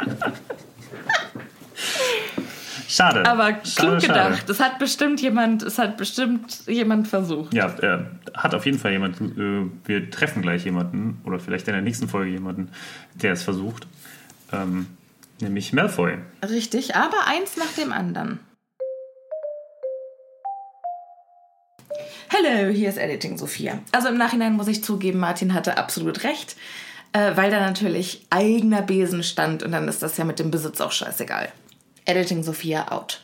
[2.87, 3.25] Schade.
[3.25, 4.29] Aber schade, klug schade.
[4.29, 4.49] gedacht.
[4.49, 7.53] Das hat bestimmt jemand, es hat bestimmt jemand versucht.
[7.53, 9.19] Ja, äh, hat auf jeden Fall jemand.
[9.19, 12.69] Äh, wir treffen gleich jemanden oder vielleicht in der nächsten Folge jemanden,
[13.15, 13.87] der es versucht.
[14.53, 14.87] Ähm,
[15.41, 16.17] nämlich Malfoy.
[16.47, 18.39] Richtig, aber eins nach dem anderen.
[22.29, 23.79] Hello, hier ist Editing Sophia.
[23.91, 26.55] Also im Nachhinein muss ich zugeben, Martin hatte absolut recht,
[27.13, 30.79] äh, weil da natürlich eigener Besen stand und dann ist das ja mit dem Besitz
[30.81, 31.49] auch scheißegal.
[32.07, 33.21] Editing Sophia out.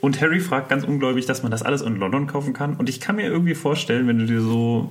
[0.00, 2.74] Und Harry fragt ganz ungläubig, dass man das alles in London kaufen kann.
[2.76, 4.90] Und ich kann mir irgendwie vorstellen, wenn du dir so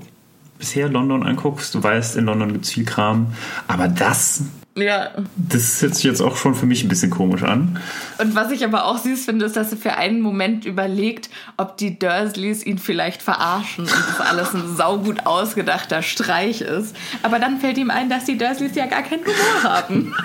[0.58, 3.34] bisher London anguckst, du weißt, in London gibt es viel Kram.
[3.68, 4.44] Aber das,
[4.78, 7.82] Ja, das hört sich jetzt auch schon für mich ein bisschen komisch an.
[8.20, 11.76] und was ich aber auch süß finde, ist, dass er für einen Moment überlegt, ob
[11.78, 16.96] die Dursleys ihn vielleicht verarschen und das alles ein saugut ausgedachter Streich ist.
[17.24, 20.16] Aber dann fällt ihm ein, dass die Dursleys ja gar keinen Humor haben.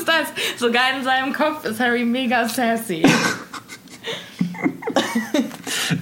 [0.00, 0.58] Ist das?
[0.58, 3.02] Sogar in seinem Kopf ist Harry mega sassy.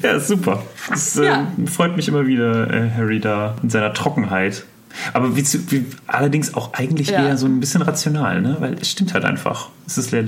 [0.02, 0.62] Ja, super.
[0.92, 1.46] Es äh, Ja.
[1.66, 4.64] freut mich immer wieder, äh, Harry da in seiner Trockenheit.
[5.12, 7.26] Aber wie, wie, allerdings auch eigentlich Ja.
[7.26, 8.56] eher so ein bisschen rational, ne?
[8.60, 9.70] Weil es stimmt halt einfach.
[9.86, 10.24] Es ist, Ja.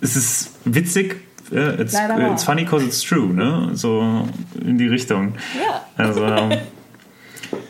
[0.00, 1.16] es ist witzig.
[1.50, 2.32] äh, It's, wahr.
[2.32, 3.70] it's funny because it's true, ne?
[3.74, 4.26] So
[4.60, 5.34] in die Richtung.
[5.62, 5.84] Ja.
[5.96, 6.24] Also,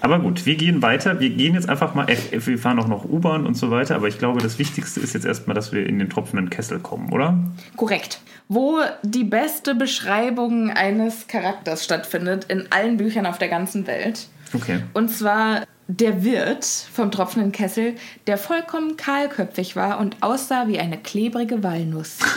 [0.01, 1.21] aber gut, wir gehen weiter.
[1.21, 4.19] Wir gehen jetzt einfach mal, wir fahren auch noch U-Bahn und so weiter, aber ich
[4.19, 7.39] glaube, das Wichtigste ist jetzt erstmal, dass wir in den tropfenden Kessel kommen, oder?
[7.77, 8.21] Korrekt.
[8.49, 14.29] Wo die beste Beschreibung eines Charakters stattfindet in allen Büchern auf der ganzen Welt.
[14.53, 14.81] Okay.
[14.93, 17.95] Und zwar der Wirt vom tropfenden Kessel,
[18.27, 22.19] der vollkommen kahlköpfig war und aussah wie eine klebrige Walnuss.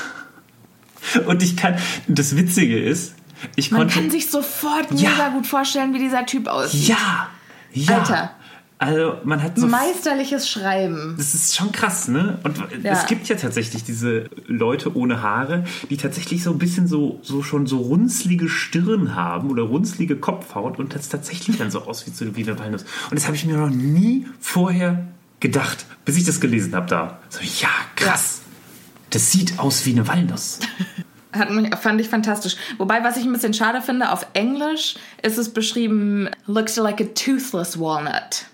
[1.27, 1.77] Und ich kann,
[2.08, 3.13] das Witzige ist,
[3.55, 5.10] Ich Man konnte, kann sich sofort Ja.
[5.12, 6.88] mega gut vorstellen, wie dieser Typ aussieht.
[6.89, 7.27] ja,
[7.71, 7.97] ja.
[7.99, 8.31] Alter.
[8.77, 11.15] Also man hat so Meisterliches Schreiben.
[11.17, 12.39] Das ist schon krass, ne?
[12.43, 12.91] Und Ja.
[12.91, 17.41] es gibt ja tatsächlich diese Leute ohne Haare, die tatsächlich so ein bisschen so, so
[17.41, 22.36] schon so runzlige Stirn haben oder runzlige Kopfhaut und das tatsächlich dann so aussieht so
[22.36, 22.84] wie eine Walnuss.
[23.10, 25.05] Und das habe ich mir noch nie vorher
[25.39, 27.19] gedacht, bis ich das gelesen habe da.
[27.29, 28.41] So, ja, krass.
[29.12, 30.60] Das sieht aus wie eine Walnuss.
[31.36, 32.56] Hat mich, fand ich fantastisch.
[32.78, 37.06] Wobei, was ich ein bisschen schade finde, auf Englisch ist es beschrieben, looks like a
[37.13, 38.45] toothless walnut.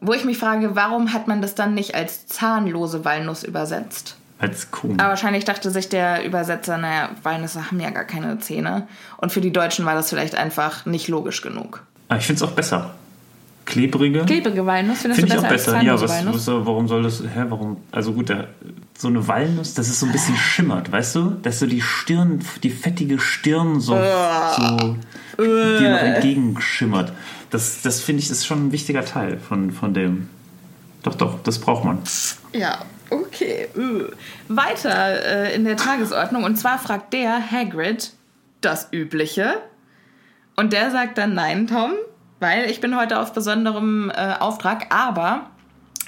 [0.00, 4.16] Wo ich mich frage, warum hat man das dann nicht als zahnlose Walnuss übersetzt?
[4.38, 4.98] Als komisch.
[5.00, 8.86] Aber wahrscheinlich dachte sich der Übersetzer, naja, Walnüsse haben ja gar keine Zähne.
[9.16, 11.82] Und für die Deutschen war das vielleicht einfach nicht logisch genug.
[12.08, 12.94] Ah, ich finde es auch besser.
[13.68, 14.24] Klebrige.
[14.24, 17.44] Klebrige Walnuss findest Finde du ich auch besser, Ja, was, was, warum soll das, hä,
[17.48, 18.48] warum, also gut, der,
[18.96, 21.30] so eine Walnuss, das ist so ein bisschen schimmert, weißt du?
[21.42, 24.96] Dass so die Stirn, die fettige Stirn so, so
[25.36, 27.12] dir noch entgegenschimmert.
[27.50, 30.30] Das, das finde ich, ist schon ein wichtiger Teil von, von dem.
[31.02, 31.98] Doch, doch, das braucht man.
[32.54, 32.78] Ja,
[33.10, 33.68] okay.
[33.76, 34.04] Äh.
[34.48, 36.44] Weiter äh, in der Tagesordnung.
[36.44, 38.12] Und zwar fragt der Hagrid
[38.62, 39.60] das Übliche.
[40.56, 41.92] Und der sagt dann, nein, Tom,
[42.40, 44.92] weil ich bin heute auf besonderem äh, Auftrag.
[44.94, 45.46] Aber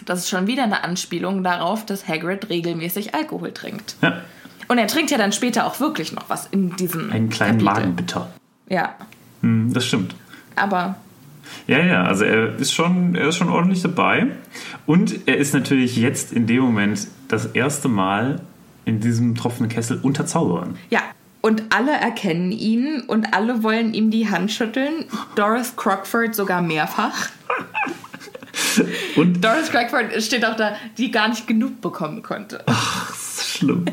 [0.06, 3.96] das ist schon wieder eine Anspielung darauf, dass Hagrid regelmäßig Alkohol trinkt.
[4.02, 4.20] Ja,
[4.68, 7.64] Und er trinkt ja dann später auch wirklich noch was in diesem einen kleinen Kapitel.
[7.82, 8.28] Magenbitter.
[8.68, 8.94] Ja,
[9.42, 10.14] Hm, das stimmt.
[10.56, 10.96] aber
[11.66, 14.26] Ja, ja, also er ist schon, er ist schon ordentlich dabei.
[14.86, 18.40] Und er ist natürlich jetzt in dem Moment das erste Mal
[18.84, 20.76] in diesem tropfenden Kessel unter Zauberern.
[20.90, 21.00] Ja,
[21.42, 25.04] und alle erkennen ihn und alle wollen ihm die Hand schütteln.
[25.36, 27.28] Doris Crockford sogar mehrfach.
[29.16, 32.62] Und Doris Crockford steht auch da, die gar nicht genug bekommen konnte.
[32.66, 33.84] das ist schlimm.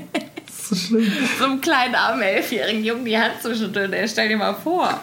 [0.45, 1.11] Das ist schlimm.
[1.39, 4.99] So einem kleinen armen elfjährigen Jungen die Hand zu schütteln, ey, stell dir mal vor.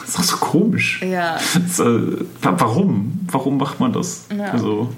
[0.00, 1.00] Das ist auch so komisch.
[1.02, 1.38] Ja.
[1.54, 1.84] Das, äh,
[2.42, 3.20] wa- warum?
[3.30, 4.26] Warum macht man das?
[4.36, 4.46] Ja.
[4.52, 4.92] Also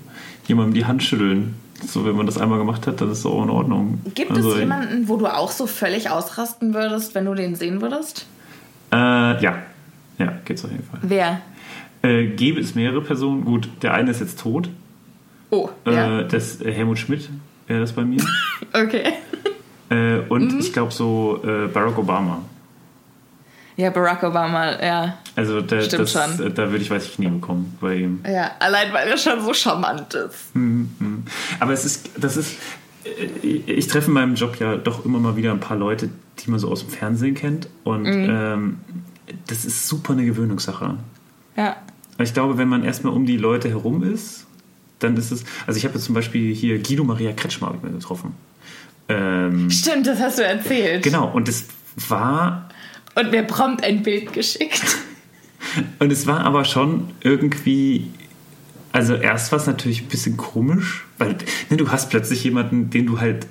[0.47, 1.55] jemandem die Hand schütteln.
[1.85, 4.01] So, wenn man das einmal gemacht hat, dann ist es auch in Ordnung.
[4.15, 7.83] Gibt also, es jemanden, wo du auch so völlig ausrasten würdest, wenn du den sehen
[7.83, 8.27] würdest?
[8.93, 9.59] Äh, ja.
[10.19, 11.01] Ja, geht's auf jeden Fall.
[11.03, 11.41] Wer?
[12.03, 13.45] Äh, gäbe es mehrere Personen.
[13.45, 14.71] Gut, der eine ist jetzt tot.
[15.51, 16.21] Oh, ja.
[16.21, 17.29] Äh, das äh, Helmut Schmidt
[17.67, 18.21] wäre das bei mir.
[18.73, 19.12] Okay.
[19.91, 20.59] äh, und Mhm.
[20.59, 22.43] ich glaube so äh, Barack Obama.
[23.77, 25.19] Ja, Barack Obama, ja.
[25.35, 26.55] Also da, Stimmt das, schon.
[26.55, 28.21] da würde ich, weiß ich, nie bekommen bei ihm.
[28.27, 30.47] Ja, allein weil er schon so charmant ist.
[31.61, 32.57] Aber es ist, das ist,
[33.05, 36.09] äh, ich treffe in meinem Job ja doch immer mal wieder ein paar Leute,
[36.39, 37.69] die man so aus dem Fernsehen kennt.
[37.85, 38.27] Und Mhm.
[38.31, 38.79] ähm,
[39.47, 40.97] das ist super eine Gewöhnungssache.
[41.57, 41.77] Ja.
[42.19, 44.47] Ich glaube, wenn man erstmal um die Leute herum ist,
[45.01, 45.45] dann ist es.
[45.67, 48.35] Also ich habe jetzt zum Beispiel hier Guido Maria Kretschmer getroffen.
[49.11, 51.03] Ähm, Stimmt, das hast du erzählt.
[51.03, 51.67] genau, und es
[52.09, 52.66] war
[53.17, 54.99] Und mir prompt ein Bild geschickt.
[55.99, 58.11] Und es war aber schon irgendwie,
[58.93, 61.37] also erst war es natürlich ein bisschen komisch, weil
[61.71, 63.47] ne, du hast plötzlich jemanden, den du halt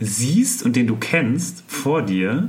[0.00, 2.48] siehst und den du kennst vor dir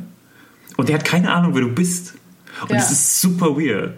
[0.77, 2.13] und der hat keine Ahnung, wer du bist.
[2.61, 2.77] Und Ja.
[2.77, 3.93] es ist super weird.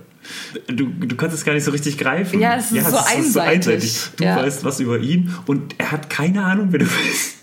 [0.68, 2.40] Du, du kannst es gar nicht so richtig greifen.
[2.40, 4.00] Ja, es ist so einseitig.
[4.18, 4.38] Du Ja.
[4.38, 7.36] weißt was über ihn und er hat keine Ahnung, wer du bist.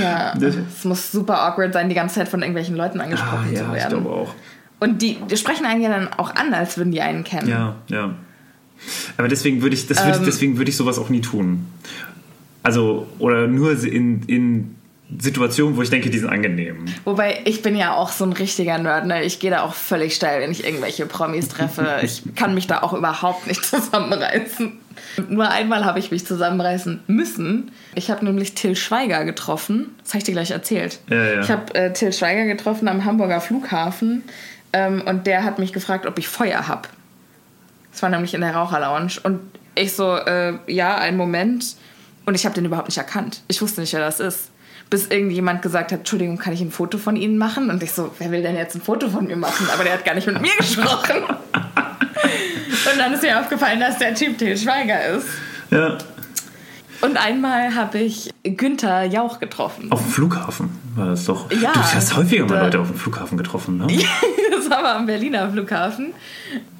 [0.00, 3.68] Ja, es muss super awkward sein, die ganze Zeit von irgendwelchen Leuten angesprochen zu Ah,
[3.68, 4.02] ich werden.
[4.02, 4.34] glaube auch.
[4.80, 7.48] Und die, die sprechen einen ja dann auch an, als würden die einen kennen.
[7.48, 8.14] Ja, ja.
[9.16, 10.24] Aber deswegen würde ich, das würde, Ähm.
[10.26, 11.66] deswegen würde ich sowas auch nie tun.
[12.62, 14.74] Also, oder nur in, in
[15.18, 16.84] Situationen, wo ich denke, die sind angenehm.
[17.04, 19.22] Wobei ich bin ja auch so ein richtiger Nerd, ne?
[19.22, 22.00] Ich gehe da auch völlig steil, wenn ich irgendwelche Promis treffe.
[22.02, 24.72] Ich kann mich da auch überhaupt nicht zusammenreißen.
[25.28, 27.70] Nur einmal habe ich mich zusammenreißen müssen.
[27.94, 29.94] Ich habe nämlich Till Schweiger getroffen.
[30.02, 30.98] Das habe ich dir gleich erzählt.
[31.08, 31.40] Ja, ja.
[31.40, 34.24] Ich habe äh, Till Schweiger getroffen am Hamburger Flughafen
[34.72, 36.88] ähm, und der hat mich gefragt, ob ich Feuer habe.
[37.92, 39.12] Das war nämlich in der Raucherlounge.
[39.22, 39.40] Und
[39.74, 41.76] ich so, äh, ja, einen Moment.
[42.26, 43.42] Und ich habe den überhaupt nicht erkannt.
[43.48, 44.50] Ich wusste nicht, wer das ist.
[44.88, 47.70] Bis irgendjemand gesagt hat, Entschuldigung, kann ich ein Foto von Ihnen machen?
[47.70, 49.66] Und ich so, wer will denn jetzt ein Foto von mir machen?
[49.72, 51.24] Aber der hat gar nicht mit mir gesprochen.
[51.24, 55.26] Und dann ist mir aufgefallen, dass der Typ Til Schweiger ist.
[55.70, 55.98] Ja.
[57.00, 59.90] Und einmal habe ich Günther Jauch getroffen.
[59.90, 61.50] Auf dem Flughafen war das doch.
[61.50, 63.86] Ja, du hast häufiger mal Leute auf dem Flughafen getroffen, ne?
[64.56, 66.12] Das war mal am Berliner Flughafen.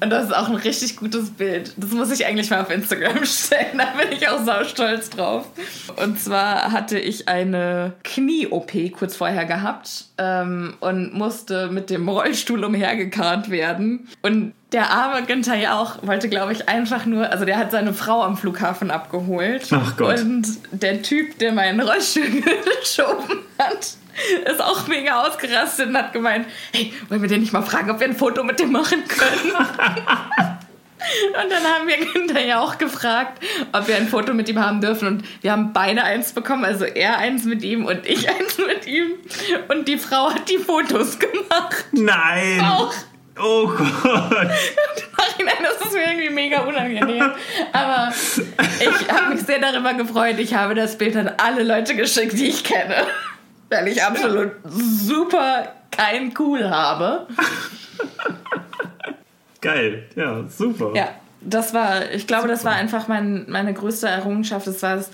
[0.01, 1.73] Und das ist auch ein richtig gutes Bild.
[1.77, 3.77] Das muss ich eigentlich mal auf Instagram stellen.
[3.77, 5.47] Da bin ich auch sau stolz drauf.
[5.95, 12.63] Und zwar hatte ich eine Knie-OP kurz vorher gehabt ähm, und musste mit dem Rollstuhl
[12.65, 14.09] umhergekarrt werden.
[14.21, 18.23] Und der arme Günther Jauch wollte, glaube ich, einfach nur, also der hat seine Frau
[18.23, 19.67] am Flughafen abgeholt.
[19.71, 20.19] Ach Gott.
[20.19, 22.23] Und der Typ, der meinen Rollstuhl
[22.81, 23.95] geschoben hat,
[24.45, 27.89] ist auch auch mega ausgerastet und hat gemeint, hey, wollen wir den nicht mal fragen,
[27.91, 29.53] ob wir ein Foto mit dem machen können?
[30.99, 34.81] Und dann haben wir Günther ja auch gefragt, ob wir ein Foto mit ihm haben
[34.81, 35.07] dürfen.
[35.07, 38.87] Und wir haben beide eins bekommen, also er eins mit ihm und ich eins mit
[38.87, 39.11] ihm.
[39.69, 41.85] Und die Frau hat die Fotos gemacht.
[41.91, 42.61] Nein!
[42.61, 42.93] Auch.
[43.39, 44.49] Oh Gott!
[45.39, 47.31] Nein, das ist mir irgendwie mega unangenehm.
[47.71, 50.39] Aber ich habe mich sehr darüber gefreut.
[50.39, 52.95] Ich habe das Bild an alle Leute geschickt, die ich kenne.
[53.69, 57.27] Weil ich absolut super kein Cool habe.
[59.61, 60.93] Geil, ja, super.
[60.95, 61.09] Ja,
[61.41, 64.67] das war, ich glaube, das war einfach mein, meine größte Errungenschaft.
[64.67, 65.09] Das war das,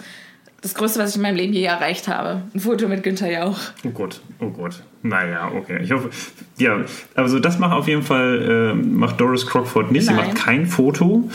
[0.63, 2.41] das Größte, was ich in meinem Leben je erreicht habe.
[2.55, 3.59] Ein Foto mit Günther Jauch.
[3.85, 4.81] Oh Gott, oh Gott.
[5.03, 5.79] Naja, okay.
[5.83, 6.09] Ich hoffe,
[6.57, 6.77] ja,
[7.15, 10.07] also das macht auf jeden Fall, äh, macht Doris Crockford nicht.
[10.07, 10.27] Sie Nein.
[10.27, 11.29] macht kein Foto.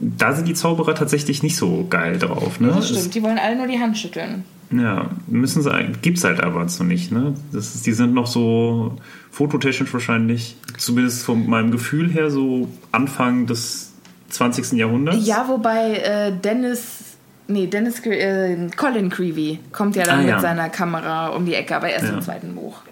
[0.00, 2.60] Da sind die Zauberer tatsächlich nicht so geil drauf.
[2.60, 2.68] Ne?
[2.68, 4.44] Das stimmt, die wollen alle nur die Hand schütteln.
[4.70, 5.70] Ja, müssen sie,
[6.02, 7.34] gibt's halt aber so nicht, ne?
[7.52, 8.96] Das ist, die sind noch so
[9.30, 13.92] fototechnisch wahrscheinlich, zumindest von meinem Gefühl her, so Anfang des
[14.30, 14.72] 20.
[14.72, 15.26] Jahrhunderts.
[15.26, 17.11] Ja, wobei äh, Dennis,
[17.52, 20.32] nee, Dennis, äh, Colin Creevy kommt ja dann Ah, ja.
[20.34, 22.14] mit seiner Kamera um die Ecke, aber erst Ja.
[22.14, 22.82] im zweiten Buch.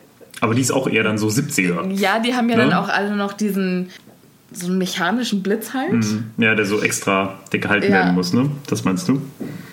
[0.41, 1.91] Aber die ist auch eher dann so 70er.
[1.93, 2.65] Ja, die haben ja Ne?
[2.65, 3.91] dann auch alle noch diesen,
[4.53, 6.05] so einen mechanischen Blitz halt.
[6.39, 7.99] Ja, der so extra dick gehalten Ja.
[7.99, 8.51] werden muss, ne?
[8.69, 9.21] Das meinst du?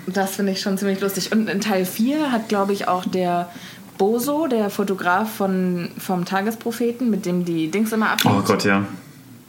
[0.08, 1.32] Das finde ich schon ziemlich lustig.
[1.32, 3.50] Und in Teil 4 hat, glaube ich, auch der
[3.98, 8.84] Boso, der Fotograf von, vom Tagespropheten, mit dem die Dings immer abnimmt, Oh Gott, ja.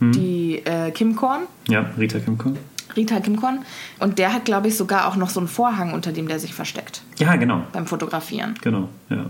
[0.01, 2.53] die äh, Kim Korn, Ja, Rita Kimko.
[2.96, 3.61] Rita Kim Korn.
[3.98, 6.55] Und der hat, glaube ich, sogar auch noch so einen Vorhang, unter dem der sich
[6.55, 7.62] versteckt Ja, genau.
[7.72, 8.55] beim Fotografieren.
[8.62, 9.27] Genau, ja.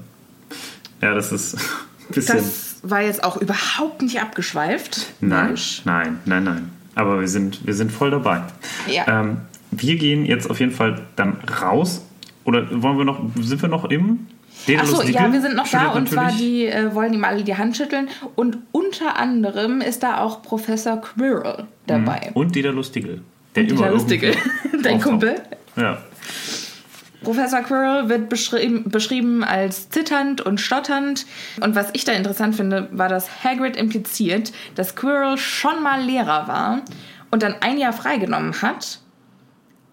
[1.01, 1.55] Ja, das ist
[2.09, 2.37] ein bisschen.
[2.37, 5.07] Das war jetzt auch überhaupt nicht abgeschweift.
[5.21, 5.83] nein, Mensch.
[5.85, 6.71] nein, nein, nein.
[6.95, 8.43] Aber wir sind, wir sind voll dabei.
[8.89, 9.21] Ja.
[9.21, 9.39] Ähm,
[9.71, 12.03] wir gehen jetzt auf jeden Fall dann raus.
[12.45, 14.27] Oder wollen wir noch, sind wir noch im?
[14.77, 17.77] Achso, ja, wir sind noch da und zwar die äh, wollen ihm alle die Hand
[17.77, 22.31] schütteln und unter anderem ist da auch Professor Quirrell dabei.
[22.35, 23.23] Und Daedalus Diggle.
[23.67, 25.01] Der immer lustige, irgendwo dein.
[25.01, 25.35] Kumpel.
[25.77, 25.99] Ja.
[27.23, 31.27] Professor Quirrell wird beschrieben, beschrieben als zitternd und stotternd.
[31.61, 36.47] Und was ich da interessant finde, war, dass Hagrid impliziert, dass Quirrell schon mal Lehrer
[36.47, 36.83] war
[37.31, 39.01] und dann ein Jahr freigenommen hat.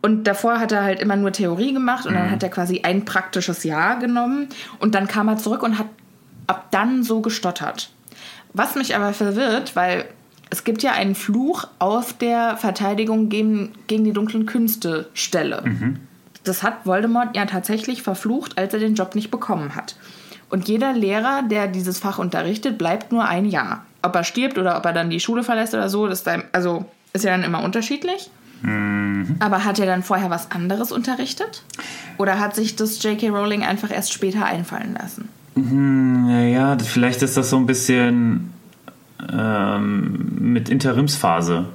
[0.02, 3.06] Und davor hat er halt immer nur Theorie gemacht und dann hat er quasi ein
[3.06, 5.88] praktisches Jahr genommen und dann kam er zurück und hat
[6.46, 7.90] ab dann so gestottert.
[8.54, 10.06] Was mich aber verwirrt, weil
[10.50, 15.64] es gibt ja einen Fluch auf der Verteidigung gegen, gegen die dunklen Künste Stelle.
[16.44, 19.96] Das hat Voldemort ja tatsächlich verflucht, als er den Job nicht bekommen hat.
[20.50, 23.84] Und jeder Lehrer, der dieses Fach unterrichtet, bleibt nur ein Jahr.
[24.04, 26.44] Ob er stirbt oder ob er dann die Schule verlässt oder so, das ist, dann,
[26.52, 28.30] also, ist ja dann immer unterschiedlich.
[29.40, 31.64] Aber hat er dann vorher was anderes unterrichtet?
[32.18, 33.30] Oder hat sich das J.K.
[33.30, 35.30] Rowling einfach erst später einfallen lassen?
[35.56, 38.52] Naja, vielleicht ist das so ein bisschen
[39.32, 41.66] ähm, mit Interimsphase.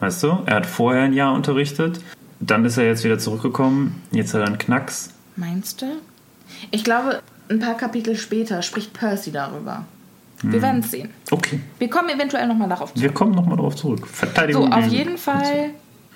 [0.00, 0.38] Weißt du?
[0.46, 2.00] Er hat vorher ein Jahr unterrichtet,
[2.40, 5.10] dann ist er jetzt wieder zurückgekommen, jetzt hat er einen Knacks.
[5.36, 5.86] Meinst du?
[6.70, 9.84] Ich glaube, ein paar Kapitel später spricht Percy darüber.
[10.42, 11.08] Wir werden es sehen.
[11.30, 13.02] Okay, Wir kommen eventuell nochmal darauf zurück.
[13.02, 14.06] wir kommen nochmal drauf zurück.
[14.06, 14.66] Verteidigung.
[14.66, 15.70] So, auf jeden Fall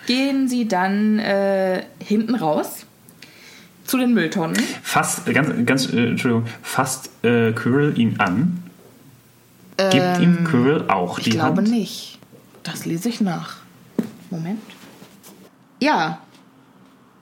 [0.06, 2.84] gehen sie dann äh, hinten raus
[3.84, 4.56] zu den Mülltonnen.
[4.82, 8.62] Fast, ganz, ganz, äh, Entschuldigung, fasst äh, Quirrell ihn an.
[9.78, 11.70] Gibt ihm Quirrell auch Ich die glaube Hand?
[11.70, 12.18] nicht.
[12.64, 13.56] Das lese ich nach.
[14.30, 14.60] Moment.
[15.80, 16.18] Ja.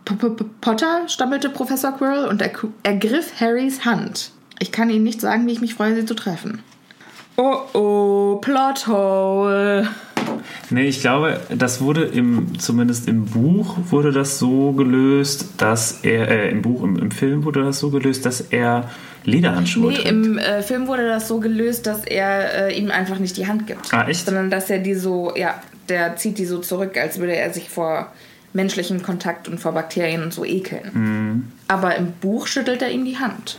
[0.04, 2.50] P -P -P Potter stammelte Professor Quirrell und er
[2.82, 4.30] ergriff Harrys Hand.
[4.58, 6.62] Ich kann Ihnen nicht sagen, wie ich mich freue, Sie zu treffen.
[7.36, 9.88] Oh oh, Plothole.
[10.70, 16.28] Nee, ich glaube, das wurde im, zumindest im Buch wurde das so gelöst, dass er,
[16.28, 18.90] äh, im Buch, im, im Film wurde das so gelöst, dass er
[19.24, 20.08] Lederhandschuhe Nee, trägt.
[20.08, 23.66] im äh, Film wurde das so gelöst, dass er äh, ihm einfach nicht die Hand
[23.66, 23.92] gibt.
[23.92, 24.24] Ah, echt?
[24.26, 27.68] Sondern dass er die so, ja, der zieht die so zurück, als würde er sich
[27.68, 28.12] vor
[28.52, 30.92] menschlichem Kontakt und vor Bakterien und so ekeln.
[30.92, 31.44] Hm.
[31.68, 33.58] Aber im Buch schüttelt er ihm die Hand.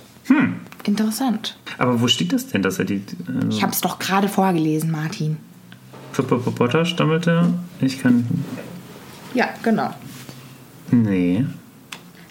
[0.83, 1.57] Interessant.
[1.77, 3.01] Aber wo steht das denn, dass er die.
[3.27, 5.37] Also, Ich hab's doch gerade vorgelesen, Martin.
[6.17, 7.53] P- P- P- Potter stammelt er?
[7.81, 8.27] Ich kann.
[9.33, 9.93] Ja, genau.
[10.91, 11.45] Nee.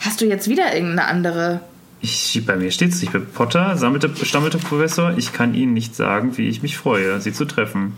[0.01, 1.61] Hast du jetzt wieder irgendeine andere?
[2.01, 3.13] Ich, bei mir steht es nicht.
[3.35, 5.15] Potter sammelte, stammelte Professor.
[5.17, 7.95] Ich kann Ihnen nicht sagen, wie ich mich freue, Sie zu treffen.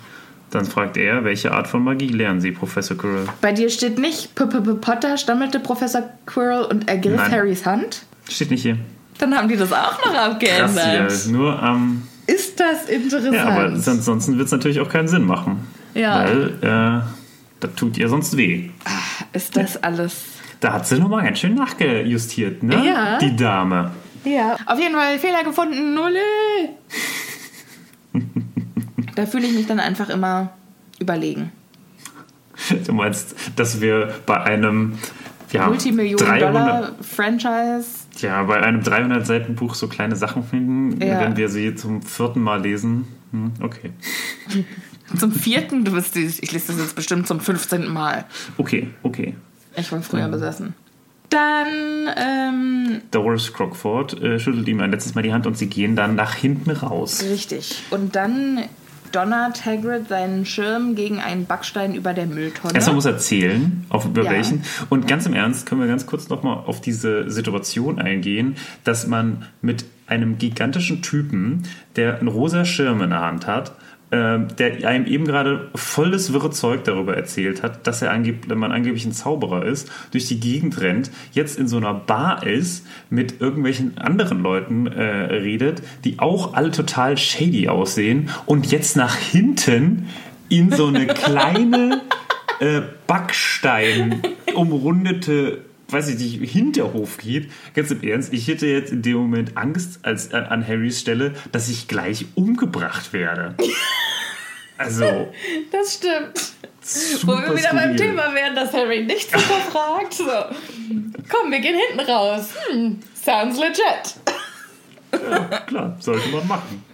[0.51, 3.27] Dann fragt er, welche Art von Magie lernen Sie, Professor Quirrell?
[3.43, 7.31] Bei dir steht nicht P -P -P Potter stammelte Professor Quirrell und ergriff Nein.
[7.33, 8.03] Harrys Hand.
[8.29, 8.79] Steht nicht hier.
[9.19, 11.13] Dann haben die das auch noch Krass abgeändert.
[11.13, 11.33] hier.
[11.33, 12.03] Nur am.
[12.27, 13.35] Ist das interessant?
[13.35, 15.67] ja, aber ansonsten wird es natürlich auch keinen Sinn machen.
[15.99, 16.25] Ja.
[16.25, 17.03] Weil äh,
[17.61, 18.71] das tut ihr sonst weh.
[19.33, 20.27] Ist das alles?
[20.61, 22.87] Da hat sie nochmal ganz schön nachgejustiert, ne?
[22.87, 23.19] Ja.
[23.19, 23.91] Die Dame.
[24.25, 24.57] Ja.
[24.67, 25.95] Auf jeden Fall Fehler gefunden.
[25.95, 26.21] Nulle.
[29.17, 30.51] da fühle ich mich dann einfach immer
[31.01, 31.51] überlegen.
[32.87, 34.99] Du meinst, dass wir bei einem
[35.53, 37.87] ja, Multimillionen-Dollar-Franchise
[38.19, 41.21] ja, bei einem 300 Seiten Buch so kleine Sachen finden, ja.
[41.21, 43.07] wenn wir sie zum vierten Mal lesen.
[43.31, 43.93] Hm, okay.
[45.17, 45.85] zum vierten?
[45.85, 47.89] Du bist, ich lese das jetzt bestimmt zum 15.
[47.89, 48.25] Mal.
[48.57, 49.35] Okay, okay.
[49.77, 50.33] Ich war früher mhm.
[50.33, 50.75] besessen.
[51.31, 52.09] Dann.
[52.17, 56.15] Ähm, Doris Crockford äh, schüttelt ihm ein letztes Mal die Hand und sie gehen dann
[56.15, 57.23] nach hinten raus.
[57.23, 57.83] Richtig.
[57.91, 58.65] Und dann
[59.13, 62.75] donnert Hagrid seinen Schirm gegen einen Backstein über der Mülltonne.
[62.75, 64.31] Erstmal muss er zählen, auf über ja.
[64.31, 64.65] welchen.
[64.89, 69.47] Und ganz im Ernst können wir ganz kurz nochmal auf diese Situation eingehen, dass man
[69.63, 71.65] mit einem gigantischen Typen,
[71.97, 73.73] der einen rosa Schirm in der Hand hat,
[74.11, 79.05] der einem eben gerade volles wirre Zeug darüber erzählt hat, dass er angeb man angeblich
[79.05, 83.99] ein Zauberer ist, durch die Gegend rennt, jetzt in so einer Bar ist, mit irgendwelchen
[83.99, 90.07] anderen Leuten äh, redet, die auch alle total shady aussehen und jetzt nach hinten
[90.49, 92.01] in so eine kleine
[92.61, 94.23] äh, Backstein
[94.55, 99.57] umrundete weiß ich nicht, Hinterhof geht, ganz im Ernst, ich hätte jetzt in dem Moment
[99.57, 103.55] Angst als, an, an Harrys Stelle, dass ich gleich umgebracht werde.
[104.81, 105.33] Also.
[105.73, 106.53] Das stimmt.
[107.25, 110.15] Wo wir wieder beim Thema wären, dass Harry nichts hinterfragt.
[110.15, 110.25] So.
[111.29, 112.55] Komm, wir gehen hinten raus.
[112.71, 114.15] Hm, sounds legit.
[115.13, 116.85] Ja, klar, sollte man machen.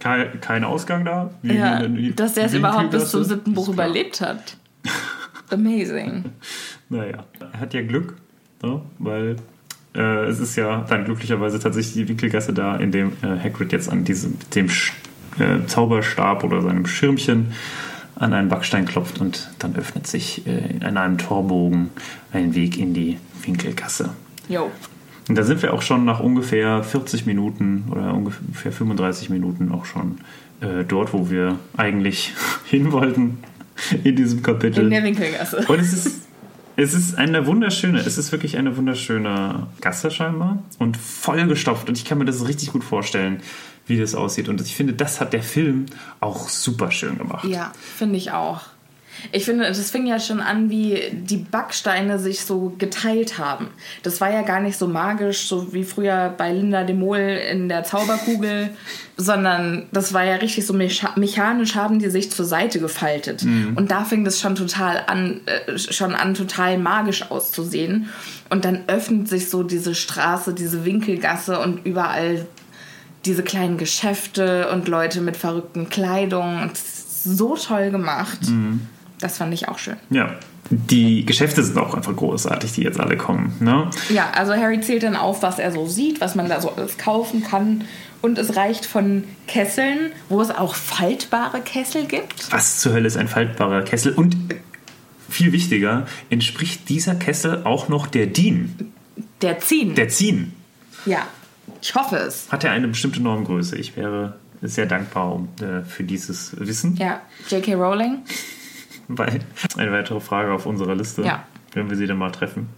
[0.00, 1.30] Kein, kein Ausgang da.
[1.42, 1.86] Ja,
[2.16, 4.56] dass der es überhaupt bis zum siebten Buch überlebt hat.
[5.50, 6.24] Amazing.
[6.90, 8.14] Naja, er hat ja Glück,
[8.64, 8.80] ne?
[8.98, 9.36] weil
[9.94, 13.88] äh, es ist ja dann glücklicherweise tatsächlich die Winkelgasse da, in dem äh, Hagrid jetzt
[13.88, 14.68] an diesem, dem
[15.38, 17.52] äh, Zauberstab oder seinem Schirmchen
[18.16, 21.90] an einen Backstein klopft und dann öffnet sich äh, in einem Torbogen
[22.32, 24.10] ein Weg in die Winkelgasse.
[24.48, 24.70] Jo.
[25.28, 29.86] Und da sind wir auch schon nach ungefähr 40 Minuten oder ungefähr 35 Minuten auch
[29.86, 30.18] schon
[30.60, 32.34] äh, dort, wo wir eigentlich
[32.64, 33.38] hin wollten
[34.04, 34.84] in diesem Kapitel.
[34.84, 35.64] In der Winkelgasse.
[35.66, 36.23] Und es ist
[36.76, 42.04] es ist eine wunderschöne, es ist wirklich eine wunderschöne Gasse scheinbar und vollgestopft und ich
[42.04, 43.40] kann mir das richtig gut vorstellen,
[43.86, 44.48] wie das aussieht.
[44.48, 45.86] Und ich finde, das hat der Film
[46.20, 47.44] auch super schön gemacht.
[47.44, 48.62] Ja, finde ich auch.
[49.32, 53.68] Ich finde, das fing ja schon an, wie die Backsteine sich so geteilt haben.
[54.02, 57.68] Das war ja gar nicht so magisch, so wie früher bei Linda de Mol in
[57.68, 58.70] der Zauberkugel,
[59.16, 63.44] sondern das war ja richtig so mechanisch haben die sich zur Seite gefaltet.
[63.44, 63.76] Mhm.
[63.76, 68.08] Und da fing das schon total an, äh, schon an total magisch auszusehen.
[68.50, 72.46] Und dann öffnet sich so diese Straße, diese Winkelgasse und überall
[73.24, 76.70] diese kleinen Geschäfte und Leute mit verrückten Kleidungen.
[76.74, 78.40] so toll gemacht.
[78.48, 78.82] Mhm.
[79.20, 79.96] Das fand ich auch schön.
[80.10, 80.34] Ja.
[80.70, 83.54] Die Geschäfte sind auch einfach großartig, die jetzt alle kommen.
[83.60, 83.90] Ne?
[84.08, 86.96] Ja, also Harry zählt dann auf, was er so sieht, was man da so alles
[86.96, 87.84] kaufen kann.
[88.22, 92.50] Und es reicht von Kesseln, wo es auch faltbare Kessel gibt.
[92.50, 94.14] Was zur Hölle ist ein faltbarer Kessel?
[94.14, 94.36] Und
[95.28, 98.92] viel wichtiger, entspricht dieser Kessel auch noch der DIN?
[99.42, 99.94] Der Zin.
[99.94, 100.54] Der Zin.
[101.04, 101.26] Ja,
[101.82, 102.50] ich hoffe es.
[102.50, 103.76] Hat er eine bestimmte Normgröße?
[103.76, 106.96] Ich wäre sehr dankbar äh, für dieses Wissen.
[106.96, 107.74] Ja, J.K.
[107.74, 108.22] Rowling.
[109.08, 109.40] Weil
[109.76, 111.44] eine weitere Frage auf unserer Liste, ja.
[111.72, 112.68] wenn wir sie dann mal treffen.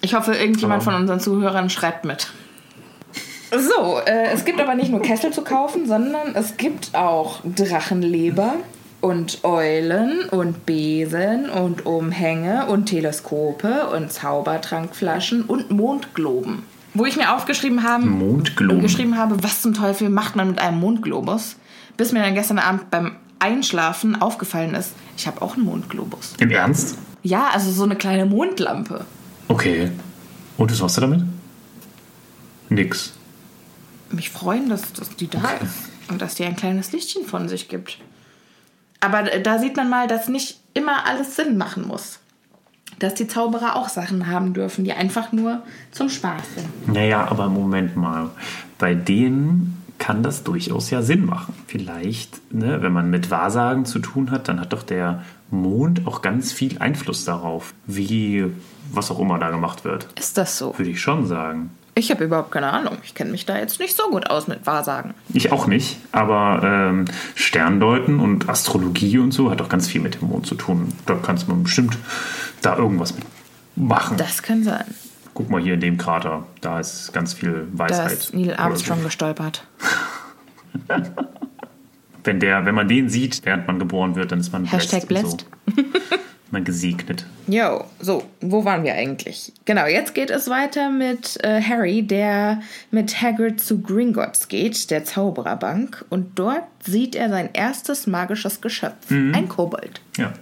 [0.00, 2.32] Ich hoffe, irgendjemand aber von unseren Zuhörern schreibt mit.
[3.50, 8.54] So, äh, es gibt aber nicht nur Kessel zu kaufen, sondern es gibt auch Drachenleber
[9.02, 16.62] und Eulen und Besen und Umhänge und Teleskope und Zaubertrankflaschen und Mondgloben.
[16.94, 18.80] Wo ich mir aufgeschrieben habe, Mondgloben.
[18.80, 21.56] geschrieben habe, was zum Teufel macht man mit einem Mondglobus,
[21.96, 26.34] bis mir dann gestern Abend beim Einschlafen aufgefallen ist, ich habe auch einen Mondglobus.
[26.38, 26.96] Im Ernst?
[27.22, 29.04] Ja, also so eine kleine Mondlampe.
[29.48, 29.90] Okay.
[30.56, 31.22] Und was machst du damit?
[32.68, 33.12] Nix.
[34.10, 35.64] Mich freuen, dass, dass die da okay.
[35.64, 37.98] ist und dass die ein kleines Lichtchen von sich gibt.
[39.00, 42.20] Aber da sieht man mal, dass nicht immer alles Sinn machen muss
[43.02, 46.88] dass die Zauberer auch Sachen haben dürfen, die einfach nur zum Spaß sind.
[46.94, 48.30] Naja, aber Moment mal.
[48.78, 51.54] Bei denen kann das durchaus ja Sinn machen.
[51.68, 56.22] Vielleicht, ne, wenn man mit Wahrsagen zu tun hat, dann hat doch der Mond auch
[56.22, 58.46] ganz viel Einfluss darauf, wie
[58.92, 60.08] was auch immer da gemacht wird.
[60.18, 60.76] Ist das so?
[60.76, 61.70] Würde ich schon sagen.
[61.94, 62.98] Ich habe überhaupt keine Ahnung.
[63.04, 65.14] Ich kenne mich da jetzt nicht so gut aus mit Wahrsagen.
[65.32, 67.04] Ich auch nicht, aber ähm,
[67.36, 70.92] Sterndeuten und Astrologie und so hat auch ganz viel mit dem Mond zu tun.
[71.06, 71.96] Da kannst man bestimmt
[72.60, 73.24] da irgendwas mit
[73.76, 74.16] machen.
[74.16, 74.86] Das kann sein.
[75.34, 78.06] Guck mal hier in dem Krater, da ist ganz viel Weisheit.
[78.06, 79.04] Da ist Neil Armstrong so.
[79.04, 79.66] gestolpert.
[82.24, 85.46] wenn, der, wenn man den sieht, während man geboren wird, dann ist man Hashtag blessed.
[85.66, 85.82] So.
[86.52, 87.26] mal gesegnet.
[87.46, 89.52] Jo, so, wo waren wir eigentlich?
[89.64, 92.60] Genau, jetzt geht es weiter mit äh, Harry, der
[92.90, 96.04] mit Hagrid zu Gringotts geht, der Zaubererbank.
[96.10, 100.02] Und dort sieht er sein erstes magisches Geschöpf, ein Kobold.
[100.18, 100.34] Ja.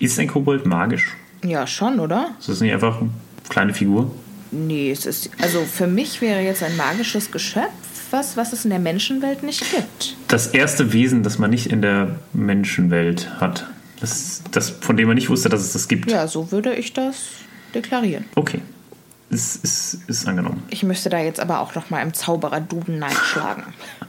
[0.00, 1.16] Ist ein Kobold magisch?
[1.44, 2.30] Ja, schon, oder?
[2.40, 3.00] Ist das nicht einfach
[3.48, 4.10] kleine Figur?
[4.50, 7.72] Nee, es ist, also für mich wäre jetzt ein magisches Geschöpf
[8.10, 10.16] was, was es in der Menschenwelt nicht gibt.
[10.28, 13.66] Das erste Wesen, das man nicht in der Menschenwelt hat.
[14.00, 16.10] Das, das, von dem man nicht wusste, dass es das gibt.
[16.10, 17.28] Ja, so würde ich das
[17.74, 18.24] deklarieren.
[18.34, 18.60] Okay.
[19.28, 20.62] Ist, ist, ist angenommen.
[20.70, 23.64] Ich müsste da jetzt aber auch noch mal im Zauberer-Duden nachschlagen.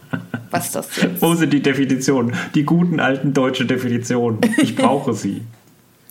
[0.51, 2.35] was das jetzt Wo sind die Definitionen?
[2.53, 4.39] Die guten alten deutsche Definitionen.
[4.57, 5.41] Ich brauche sie.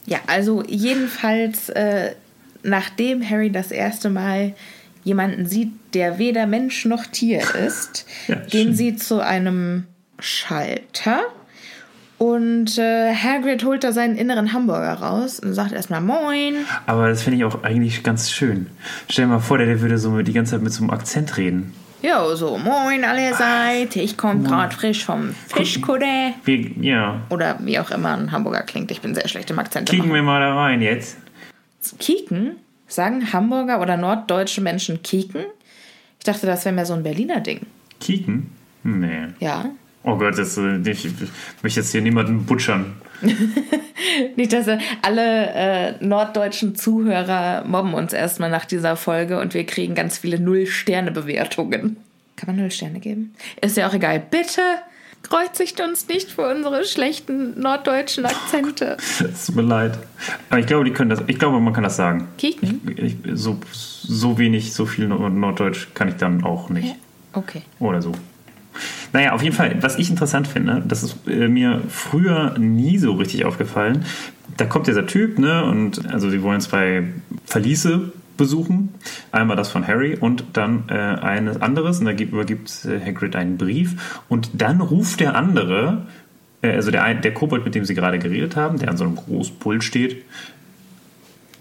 [0.06, 2.14] Ja, also jedenfalls, äh,
[2.66, 4.54] nachdem Harry das erste Mal
[5.04, 8.74] jemanden sieht, der weder Mensch noch Tier ist, Ja, gehen schön.
[8.74, 9.84] sie zu einem
[10.18, 11.20] Schalter
[12.18, 16.54] und äh, Hagrid holt da seinen inneren Hamburger raus und sagt erstmal Moin.
[16.86, 18.66] Aber das finde ich auch eigentlich ganz schön.
[19.10, 21.36] Stell dir mal vor, der, der würde so die ganze Zeit mit so einem Akzent
[21.36, 21.74] reden.
[22.02, 26.32] Jo, so Moin allerseits, ich komme gerade frisch vom Fischkutter.
[26.44, 28.90] Wir, ja, Oder wie auch immer ein Hamburger klingt.
[28.90, 29.88] Ich bin sehr schlecht im Akzent.
[29.88, 31.16] kicken wir mal da rein jetzt.
[31.98, 32.56] Kieken?
[32.88, 35.44] Sagen Hamburger oder norddeutsche Menschen Kieken?
[36.18, 37.60] Ich dachte, das wäre mehr so ein Berliner Ding.
[38.00, 38.50] Kieken?
[38.82, 39.28] Nee.
[39.40, 39.66] Ja.
[40.02, 41.12] Oh Gott, das, äh, ich, ich
[41.62, 42.94] möchte jetzt hier niemanden butchern.
[44.36, 44.68] Nicht, dass
[45.02, 50.38] alle äh, norddeutschen Zuhörer mobben uns erstmal nach dieser Folge und wir kriegen ganz viele
[50.38, 51.96] Null-Sterne-Bewertungen.
[52.36, 53.34] Kann man Null Sterne geben?
[53.60, 54.20] Ist ja auch egal.
[54.20, 54.60] Bitte
[55.22, 58.96] kreuzigt uns nicht für unsere schlechten norddeutschen Akzente.
[59.20, 59.98] Es tut mir leid.
[60.50, 62.28] Aber ich glaube, die können das, ich glaube, man kann das sagen.
[62.38, 62.80] Kieken?
[62.96, 66.94] Ich, so, so wenig, so viel Nord- Norddeutsch kann ich dann auch nicht.
[67.32, 67.62] Okay.
[67.80, 68.12] Oder so.
[69.12, 73.12] Naja, auf jeden Fall, was ich interessant finde, das ist äh, mir früher nie so
[73.14, 74.04] richtig aufgefallen.
[74.58, 77.04] Da kommt dieser Typ, ne, und also sie wollen zwei
[77.44, 78.94] Verliese besuchen.
[79.32, 82.00] Einmal das von Harry und dann äh, eines anderes.
[82.00, 84.22] Und da gibt, übergibt äh, Hagrid einen Brief.
[84.28, 86.06] Und dann ruft der andere,
[86.62, 89.16] äh, also der, der Kobold, mit dem sie gerade geredet haben, der an so einem
[89.16, 90.24] großen Pult steht,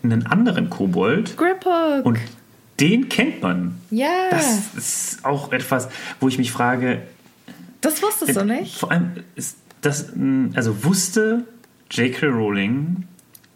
[0.03, 1.37] einen anderen Kobold.
[1.37, 2.05] Griphook.
[2.05, 2.19] Und
[2.79, 3.77] den kennt man.
[3.89, 4.07] ja.
[4.31, 7.01] Das ist auch etwas, wo ich mich frage,
[7.81, 8.77] das wusstest du nicht?
[8.77, 11.45] vor allem ist das, mh, also wusste
[11.91, 12.25] J.K.
[12.27, 13.03] Rowling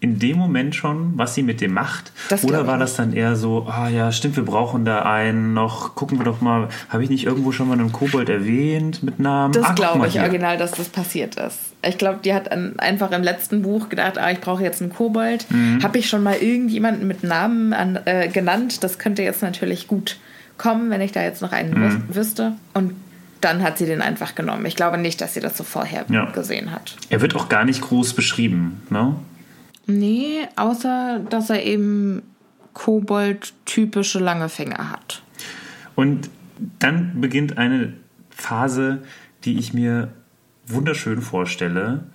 [0.01, 2.13] in dem Moment schon, was sie mit dem macht?
[2.29, 5.93] Das Oder war das dann eher so, ah ja, stimmt, wir brauchen da einen noch,
[5.95, 9.51] gucken wir doch mal, habe ich nicht irgendwo schon mal einen Kobold erwähnt mit Namen?
[9.53, 10.21] Das guck glaube ich hier.
[10.21, 11.57] original, dass das passiert ist.
[11.85, 15.45] Ich glaube, die hat einfach im letzten Buch gedacht, ah, ich brauche jetzt einen Kobold.
[15.49, 15.83] Mhm.
[15.83, 18.83] Habe ich schon mal irgendjemanden mit Namen an, äh, genannt?
[18.83, 20.17] Das könnte jetzt natürlich gut
[20.57, 21.83] kommen, wenn ich da jetzt noch einen Mhm.
[22.09, 22.53] wüs- wüsste.
[22.73, 22.93] Und
[23.41, 24.65] dann hat sie den einfach genommen.
[24.65, 26.25] Ich glaube nicht, dass sie das so vorher Ja.
[26.31, 26.95] gesehen hat.
[27.09, 29.15] Er wird auch gar nicht groß beschrieben, ne?
[29.89, 32.21] Nee, außer dass er eben
[32.73, 35.23] Kobold-typische lange Finger hat.
[35.95, 36.29] Und
[36.77, 37.93] dann beginnt eine
[38.29, 39.03] Phase,
[39.43, 40.13] die ich mir
[40.67, 42.05] wunderschön vorstelle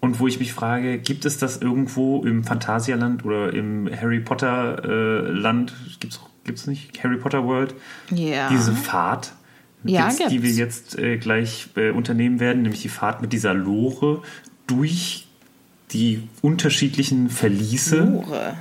[0.00, 4.82] und wo ich mich frage, gibt es das irgendwo im Phantasialand oder im Harry Potter
[4.84, 5.72] äh, Land?
[6.00, 7.74] Gibt's gibt's nicht Harry Potter World?
[8.10, 8.48] Ja.
[8.48, 9.32] Diese Fahrt,
[9.84, 13.54] Ja, gibt's, die wir jetzt äh, gleich äh, unternehmen werden, nämlich die Fahrt mit dieser
[13.54, 14.22] Lore
[14.66, 15.28] durch
[15.92, 17.98] die unterschiedlichen Verliese.
[17.98, 18.56] Lore.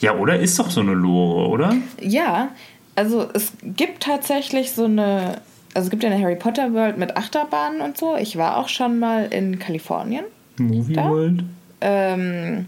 [0.00, 1.74] Ja, oder ist doch so eine Lore, oder?
[2.00, 2.50] Ja,
[2.94, 5.40] also es gibt tatsächlich so eine,
[5.74, 8.16] also es gibt ja eine Harry Potter World mit Achterbahnen und so.
[8.16, 10.24] Ich war auch schon mal in Kalifornien.
[10.58, 11.10] Movie Da?
[11.10, 11.44] World?
[11.80, 12.66] Ähm,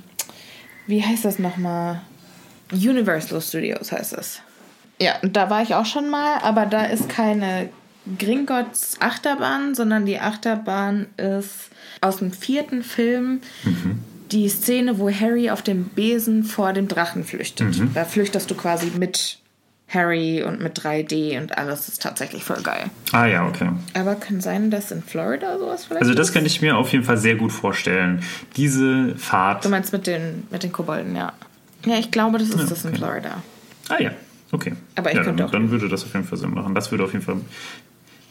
[0.87, 2.01] wie heißt das nochmal?
[2.73, 4.41] Universal Studios heißt es.
[5.01, 7.71] Ja, und da war ich auch schon mal, aber da ist keine
[8.19, 13.41] Gringotts Achterbahn, sondern die Achterbahn ist aus dem vierten Film
[14.33, 17.81] die Szene, wo Harry auf dem Besen vor dem Drachen flüchtet.
[17.95, 19.39] Da flüchtest du quasi mit
[19.89, 22.85] Harry und mit 3D und alles ist tatsächlich voll geil.
[23.11, 23.71] Ah ja, okay.
[23.95, 26.33] Aber kann sein, dass in Florida sowas vielleicht Also das ist?
[26.33, 28.23] könnte ich mir auf jeden Fall sehr gut vorstellen.
[28.57, 29.65] Diese Fahrt.
[29.65, 31.33] Du meinst mit den, mit den Kobolden, ja.
[31.85, 32.99] Ja, ich glaube, das ist das in okay.
[32.99, 33.43] Florida.
[33.89, 34.13] Ah ja,
[34.53, 34.75] okay.
[34.95, 36.73] Aber ich ja, könnte dann, auch- dann würde das auf jeden Fall Sinn machen.
[36.73, 37.39] Das würde auf jeden Fall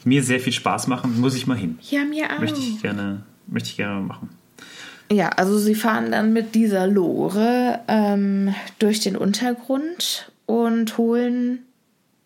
[0.06, 1.20] mir sehr viel Spaß machen.
[1.20, 1.80] Muss ich mal hin.
[1.90, 2.40] Ja, mir auch.
[2.40, 4.30] Möchte ich gerne, möchte ich gerne machen.
[5.12, 11.60] Ja, also sie fahren dann mit dieser Lore ähm, durch den Untergrund und holen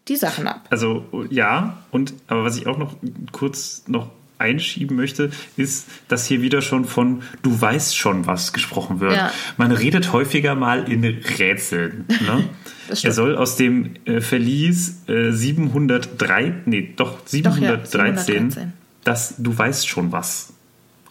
[0.10, 0.68] die Sachen ab.
[0.70, 2.96] Also ja, und aber was ich auch noch
[3.32, 9.00] kurz noch einschieben möchte, ist, dass hier wieder schon von du weißt schon was gesprochen
[9.00, 9.16] wird.
[9.16, 9.32] Ja.
[9.56, 12.06] Man redet häufiger mal in Rätseln.
[12.10, 12.44] Ne?
[12.90, 18.74] Er soll aus dem äh, Verlies äh, 703, nee, doch 713, 713.
[19.04, 20.54] das du weißt schon was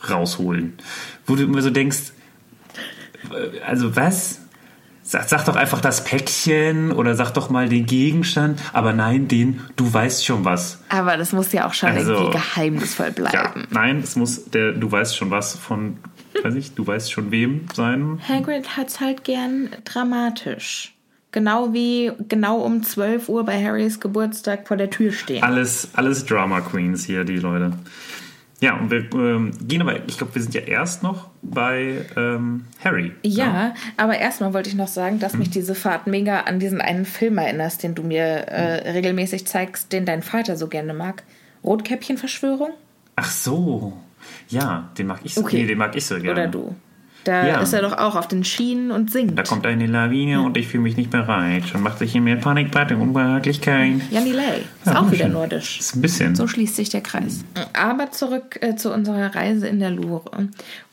[0.09, 0.75] rausholen.
[1.27, 2.13] Wo du immer so denkst,
[3.67, 4.39] also was?
[5.05, 8.61] Sag, sag doch einfach das Päckchen oder sag doch mal den Gegenstand.
[8.73, 10.79] Aber nein, den, du weißt schon was.
[10.89, 13.67] Aber das muss ja auch schon Also, irgendwie geheimnisvoll Ja, bleiben.
[13.71, 15.97] nein, es muss der, du weißt schon was von,
[16.43, 18.21] weiß ich, du weißt schon wem sein.
[18.29, 20.95] Hagrid hat's halt gern dramatisch.
[21.33, 25.43] Genau wie genau um 12 Uhr bei Harrys Geburtstag vor der Tür stehen.
[25.43, 27.73] Alles, alles Drama Queens hier, die Leute.
[28.61, 32.67] Ja, und wir ähm, gehen aber, ich glaube, wir sind ja erst noch bei ähm,
[32.85, 33.13] Harry.
[33.25, 37.05] Ja, aber erstmal wollte ich noch sagen, dass mich diese Fahrt mega an diesen einen
[37.05, 41.25] Film erinnerst, den du mir äh, regelmäßig zeigst, den dein Vater so gerne mag.
[41.65, 42.71] Rotkäppchenverschwörung?
[43.17, 43.95] Ach so.
[44.49, 45.63] Ja, den mag ich so, Okay.
[45.63, 46.31] nee, den mag ich so gerne.
[46.31, 46.77] Oder du?
[47.25, 47.61] Da Ja.
[47.61, 49.39] ist er doch auch auf den Schienen und singt.
[49.39, 52.37] Da kommt eine Lawine und ich fühle mich nicht bereit und macht sich in mir
[52.37, 53.95] Panik, und Unbehaglichkeit.
[54.11, 54.61] Janni Lay.
[54.85, 55.33] Ist Ja, auch wieder schön.
[55.33, 55.81] nordisch.
[55.81, 56.35] Ist ein bisschen.
[56.35, 57.45] So schließt sich der Kreis.
[57.73, 60.49] Aber zurück äh, zu unserer Reise in der Louvre.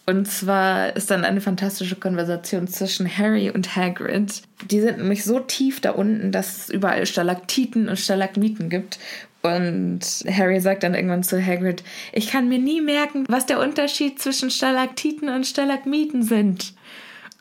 [0.05, 4.41] Und zwar ist dann eine fantastische Konversation zwischen Harry und Hagrid.
[4.71, 8.97] Die sind nämlich so tief da unten, dass es überall Stalaktiten und Stalagmiten gibt.
[9.41, 14.19] Und Harry sagt dann irgendwann zu Hagrid, ich kann mir nie merken, was der Unterschied
[14.19, 16.73] zwischen Stalaktiten und Stalagmiten sind.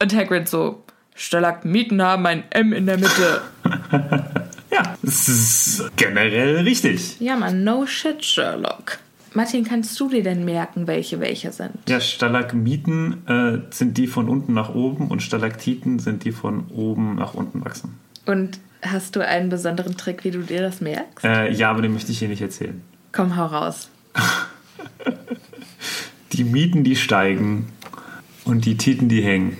[0.00, 0.84] Und Hagrid so,
[1.14, 3.42] Stalagmiten haben ein M in der Mitte.
[4.70, 7.18] Ja, das ist generell richtig.
[7.20, 8.98] Ja, man, no shit, Sherlock.
[9.34, 11.72] Martin, kannst du dir denn merken, welche welche sind?
[11.88, 17.14] Ja, Stalagmiten äh, sind die von unten nach oben und Stalaktiten sind die von oben
[17.14, 17.98] nach unten wachsen.
[18.26, 21.24] Und hast du einen besonderen Trick, wie du dir das merkst?
[21.24, 22.82] Äh, ja, aber den möchte ich hier nicht erzählen.
[23.12, 23.88] Komm, hau raus.
[26.32, 27.72] Die Mieten, die steigen
[28.44, 29.56] und die Titen, die hängen.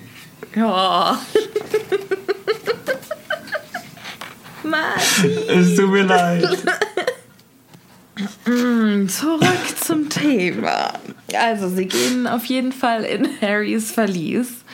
[0.57, 0.61] Oh.
[4.63, 6.45] Martin, Es tut mir leid.
[9.09, 10.93] zurück zum Thema.
[11.35, 14.65] Also, sie gehen auf jeden Fall in Harrys Verlies.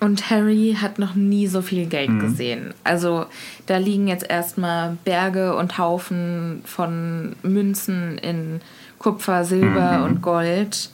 [0.00, 2.72] Und Harry hat noch nie so viel Geld gesehen.
[2.84, 3.26] Also,
[3.66, 8.62] da liegen jetzt erstmal Berge und Haufen von Münzen in
[8.98, 10.90] Kupfer, Silber und Gold.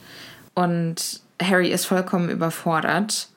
[0.54, 3.28] Und Harry ist vollkommen überfordert.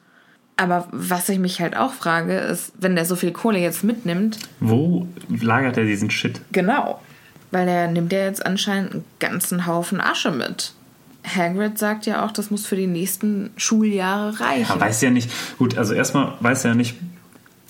[0.57, 4.39] Aber was ich mich halt auch frage, ist, wenn der so viel Kohle jetzt mitnimmt,
[4.59, 6.41] Wo lagert er diesen Shit?
[6.51, 6.99] Genau.
[7.51, 10.73] Weil er nimmt ja jetzt anscheinend einen ganzen Haufen Asche mit.
[11.35, 14.71] Hagrid sagt ja auch, das muss für die nächsten Schuljahre reichen.
[14.71, 15.29] Er weiß ja nicht.
[15.57, 16.95] Gut, also erstmal weiß er ja nicht.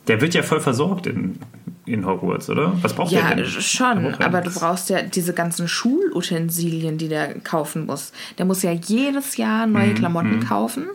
[0.07, 1.39] Der wird ja voll versorgt in,
[1.85, 2.73] in Hogwarts, oder?
[2.81, 3.45] Was braucht ja, er denn?
[3.45, 8.11] schon, ja aber du brauchst ja diese ganzen Schulutensilien, die der kaufen muss.
[8.37, 10.87] Der muss ja jedes Jahr Mhm, neue Klamotten kaufen,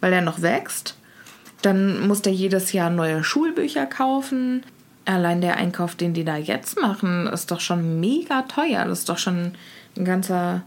[0.00, 0.96] weil er noch wächst.
[1.62, 4.64] Dann muss der jedes Jahr neue Schulbücher kaufen.
[5.04, 8.84] Allein der Einkauf, den die da jetzt machen, ist doch schon mega teuer.
[8.84, 9.52] Das ist doch schon
[9.96, 10.62] ein ganzer,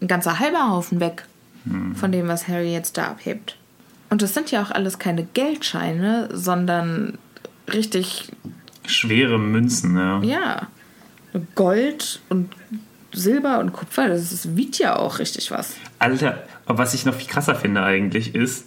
[0.00, 1.24] ein ganzer halber Haufen weg
[1.94, 3.56] von dem, was Harry jetzt da abhebt.
[4.10, 7.18] Und das sind ja auch alles keine Geldscheine, sondern
[7.72, 8.32] richtig
[8.86, 10.22] Schwere Münzen, ja.
[10.22, 10.66] ja,
[11.54, 12.54] Gold und
[13.12, 15.74] Silber und Kupfer, das ist, wiegt ja auch richtig was.
[15.98, 18.66] Alter, aber was ich noch viel krasser finde eigentlich, ist,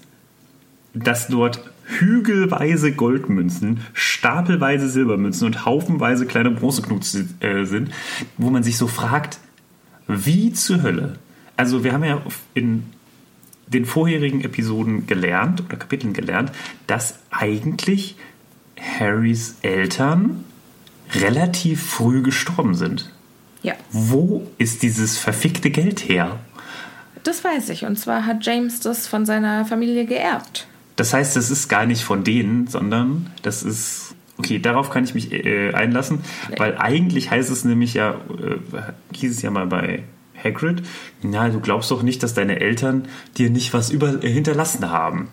[0.93, 7.91] dass dort hügelweise Goldmünzen, stapelweise Silbermünzen und haufenweise kleine Bronzeknuts äh, sind,
[8.38, 9.39] wo man sich so fragt,
[10.26, 11.20] wie zur Hölle?
[11.57, 12.22] Also wir haben ja
[12.53, 12.84] in
[13.68, 16.51] den vorherigen Episoden gelernt oder Kapiteln gelernt,
[16.88, 18.18] dass eigentlich
[18.99, 20.43] Harrys Eltern
[21.14, 23.12] relativ früh gestorben sind.
[23.64, 26.39] Ja, Wo ist dieses verfickte Geld her?
[27.24, 27.86] das weiß ich.
[27.86, 30.66] Und zwar hat James das von seiner Familie geerbt.
[30.95, 34.11] Das heißt, das ist gar nicht von denen, sondern das ist.
[34.41, 36.21] Okay, darauf kann ich mich äh, einlassen,
[36.57, 38.81] weil eigentlich heißt es nämlich ja, äh,
[39.13, 40.01] hieß es ja mal bei
[40.43, 40.81] Hagrid,
[41.21, 45.29] na, du glaubst doch nicht, dass deine Eltern dir nicht was über, äh, hinterlassen haben.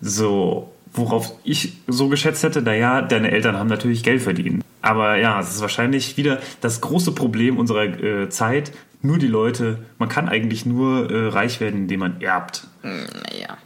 [0.00, 4.62] So, worauf ich so geschätzt hätte, naja, deine Eltern haben natürlich Geld verdient.
[4.80, 8.70] Aber ja, es ist wahrscheinlich wieder das große Problem unserer äh, Zeit.
[9.02, 13.58] Nur die Leute, man kann eigentlich nur äh, reich werden, indem man erbt Naja.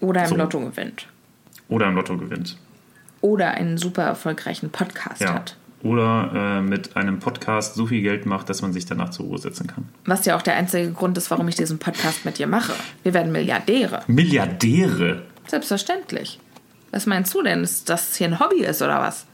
[0.00, 0.36] Oder im So.
[0.36, 1.06] Lotto gewinnt.
[1.68, 2.56] oder im Lotto gewinnt.
[3.20, 5.34] Oder einen super erfolgreichen Podcast Ja.
[5.34, 5.56] hat.
[5.82, 9.38] Oder äh, mit einem Podcast so viel Geld macht, dass man sich danach zur Ruhe
[9.38, 9.88] setzen kann.
[10.04, 12.74] Was ja auch der einzige Grund ist, warum ich diesen Podcast mit dir mache.
[13.02, 14.02] Wir werden Milliardäre.
[14.06, 15.22] Milliardäre!
[15.46, 16.38] Selbstverständlich.
[16.90, 17.62] Was meinst du denn?
[17.64, 19.26] Ist das hier ein Hobby ist oder was?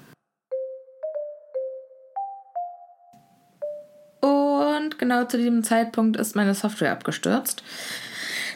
[4.20, 7.62] Und genau zu diesem Zeitpunkt ist meine Software abgestürzt.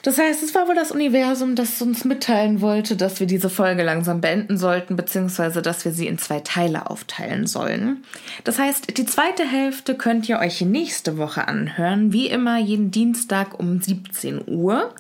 [0.02, 3.82] Das heißt, es war wohl das Universum, das uns mitteilen wollte, dass wir diese Folge
[3.82, 8.02] langsam beenden sollten, beziehungsweise dass wir sie in zwei Teile aufteilen sollen.
[8.44, 13.58] Das heißt, die zweite Hälfte könnt ihr euch nächste Woche anhören, wie immer jeden Dienstag
[13.58, 14.94] um 17 Uhr.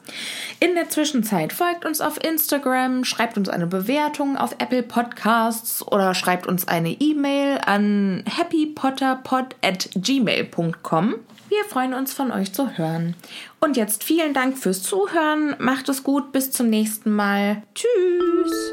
[0.60, 6.14] In der Zwischenzeit folgt uns auf Instagram, schreibt uns eine Bewertung auf Apple Podcasts oder
[6.14, 11.14] schreibt uns eine E-Mail an happypotterpod at gmail.com.
[11.50, 13.16] Wir freuen uns von euch zu hören.
[13.58, 15.56] Und jetzt vielen Dank fürs Zuhören.
[15.58, 16.30] Macht es gut.
[16.30, 17.64] Bis zum nächsten Mal.
[17.74, 18.72] Tschüss.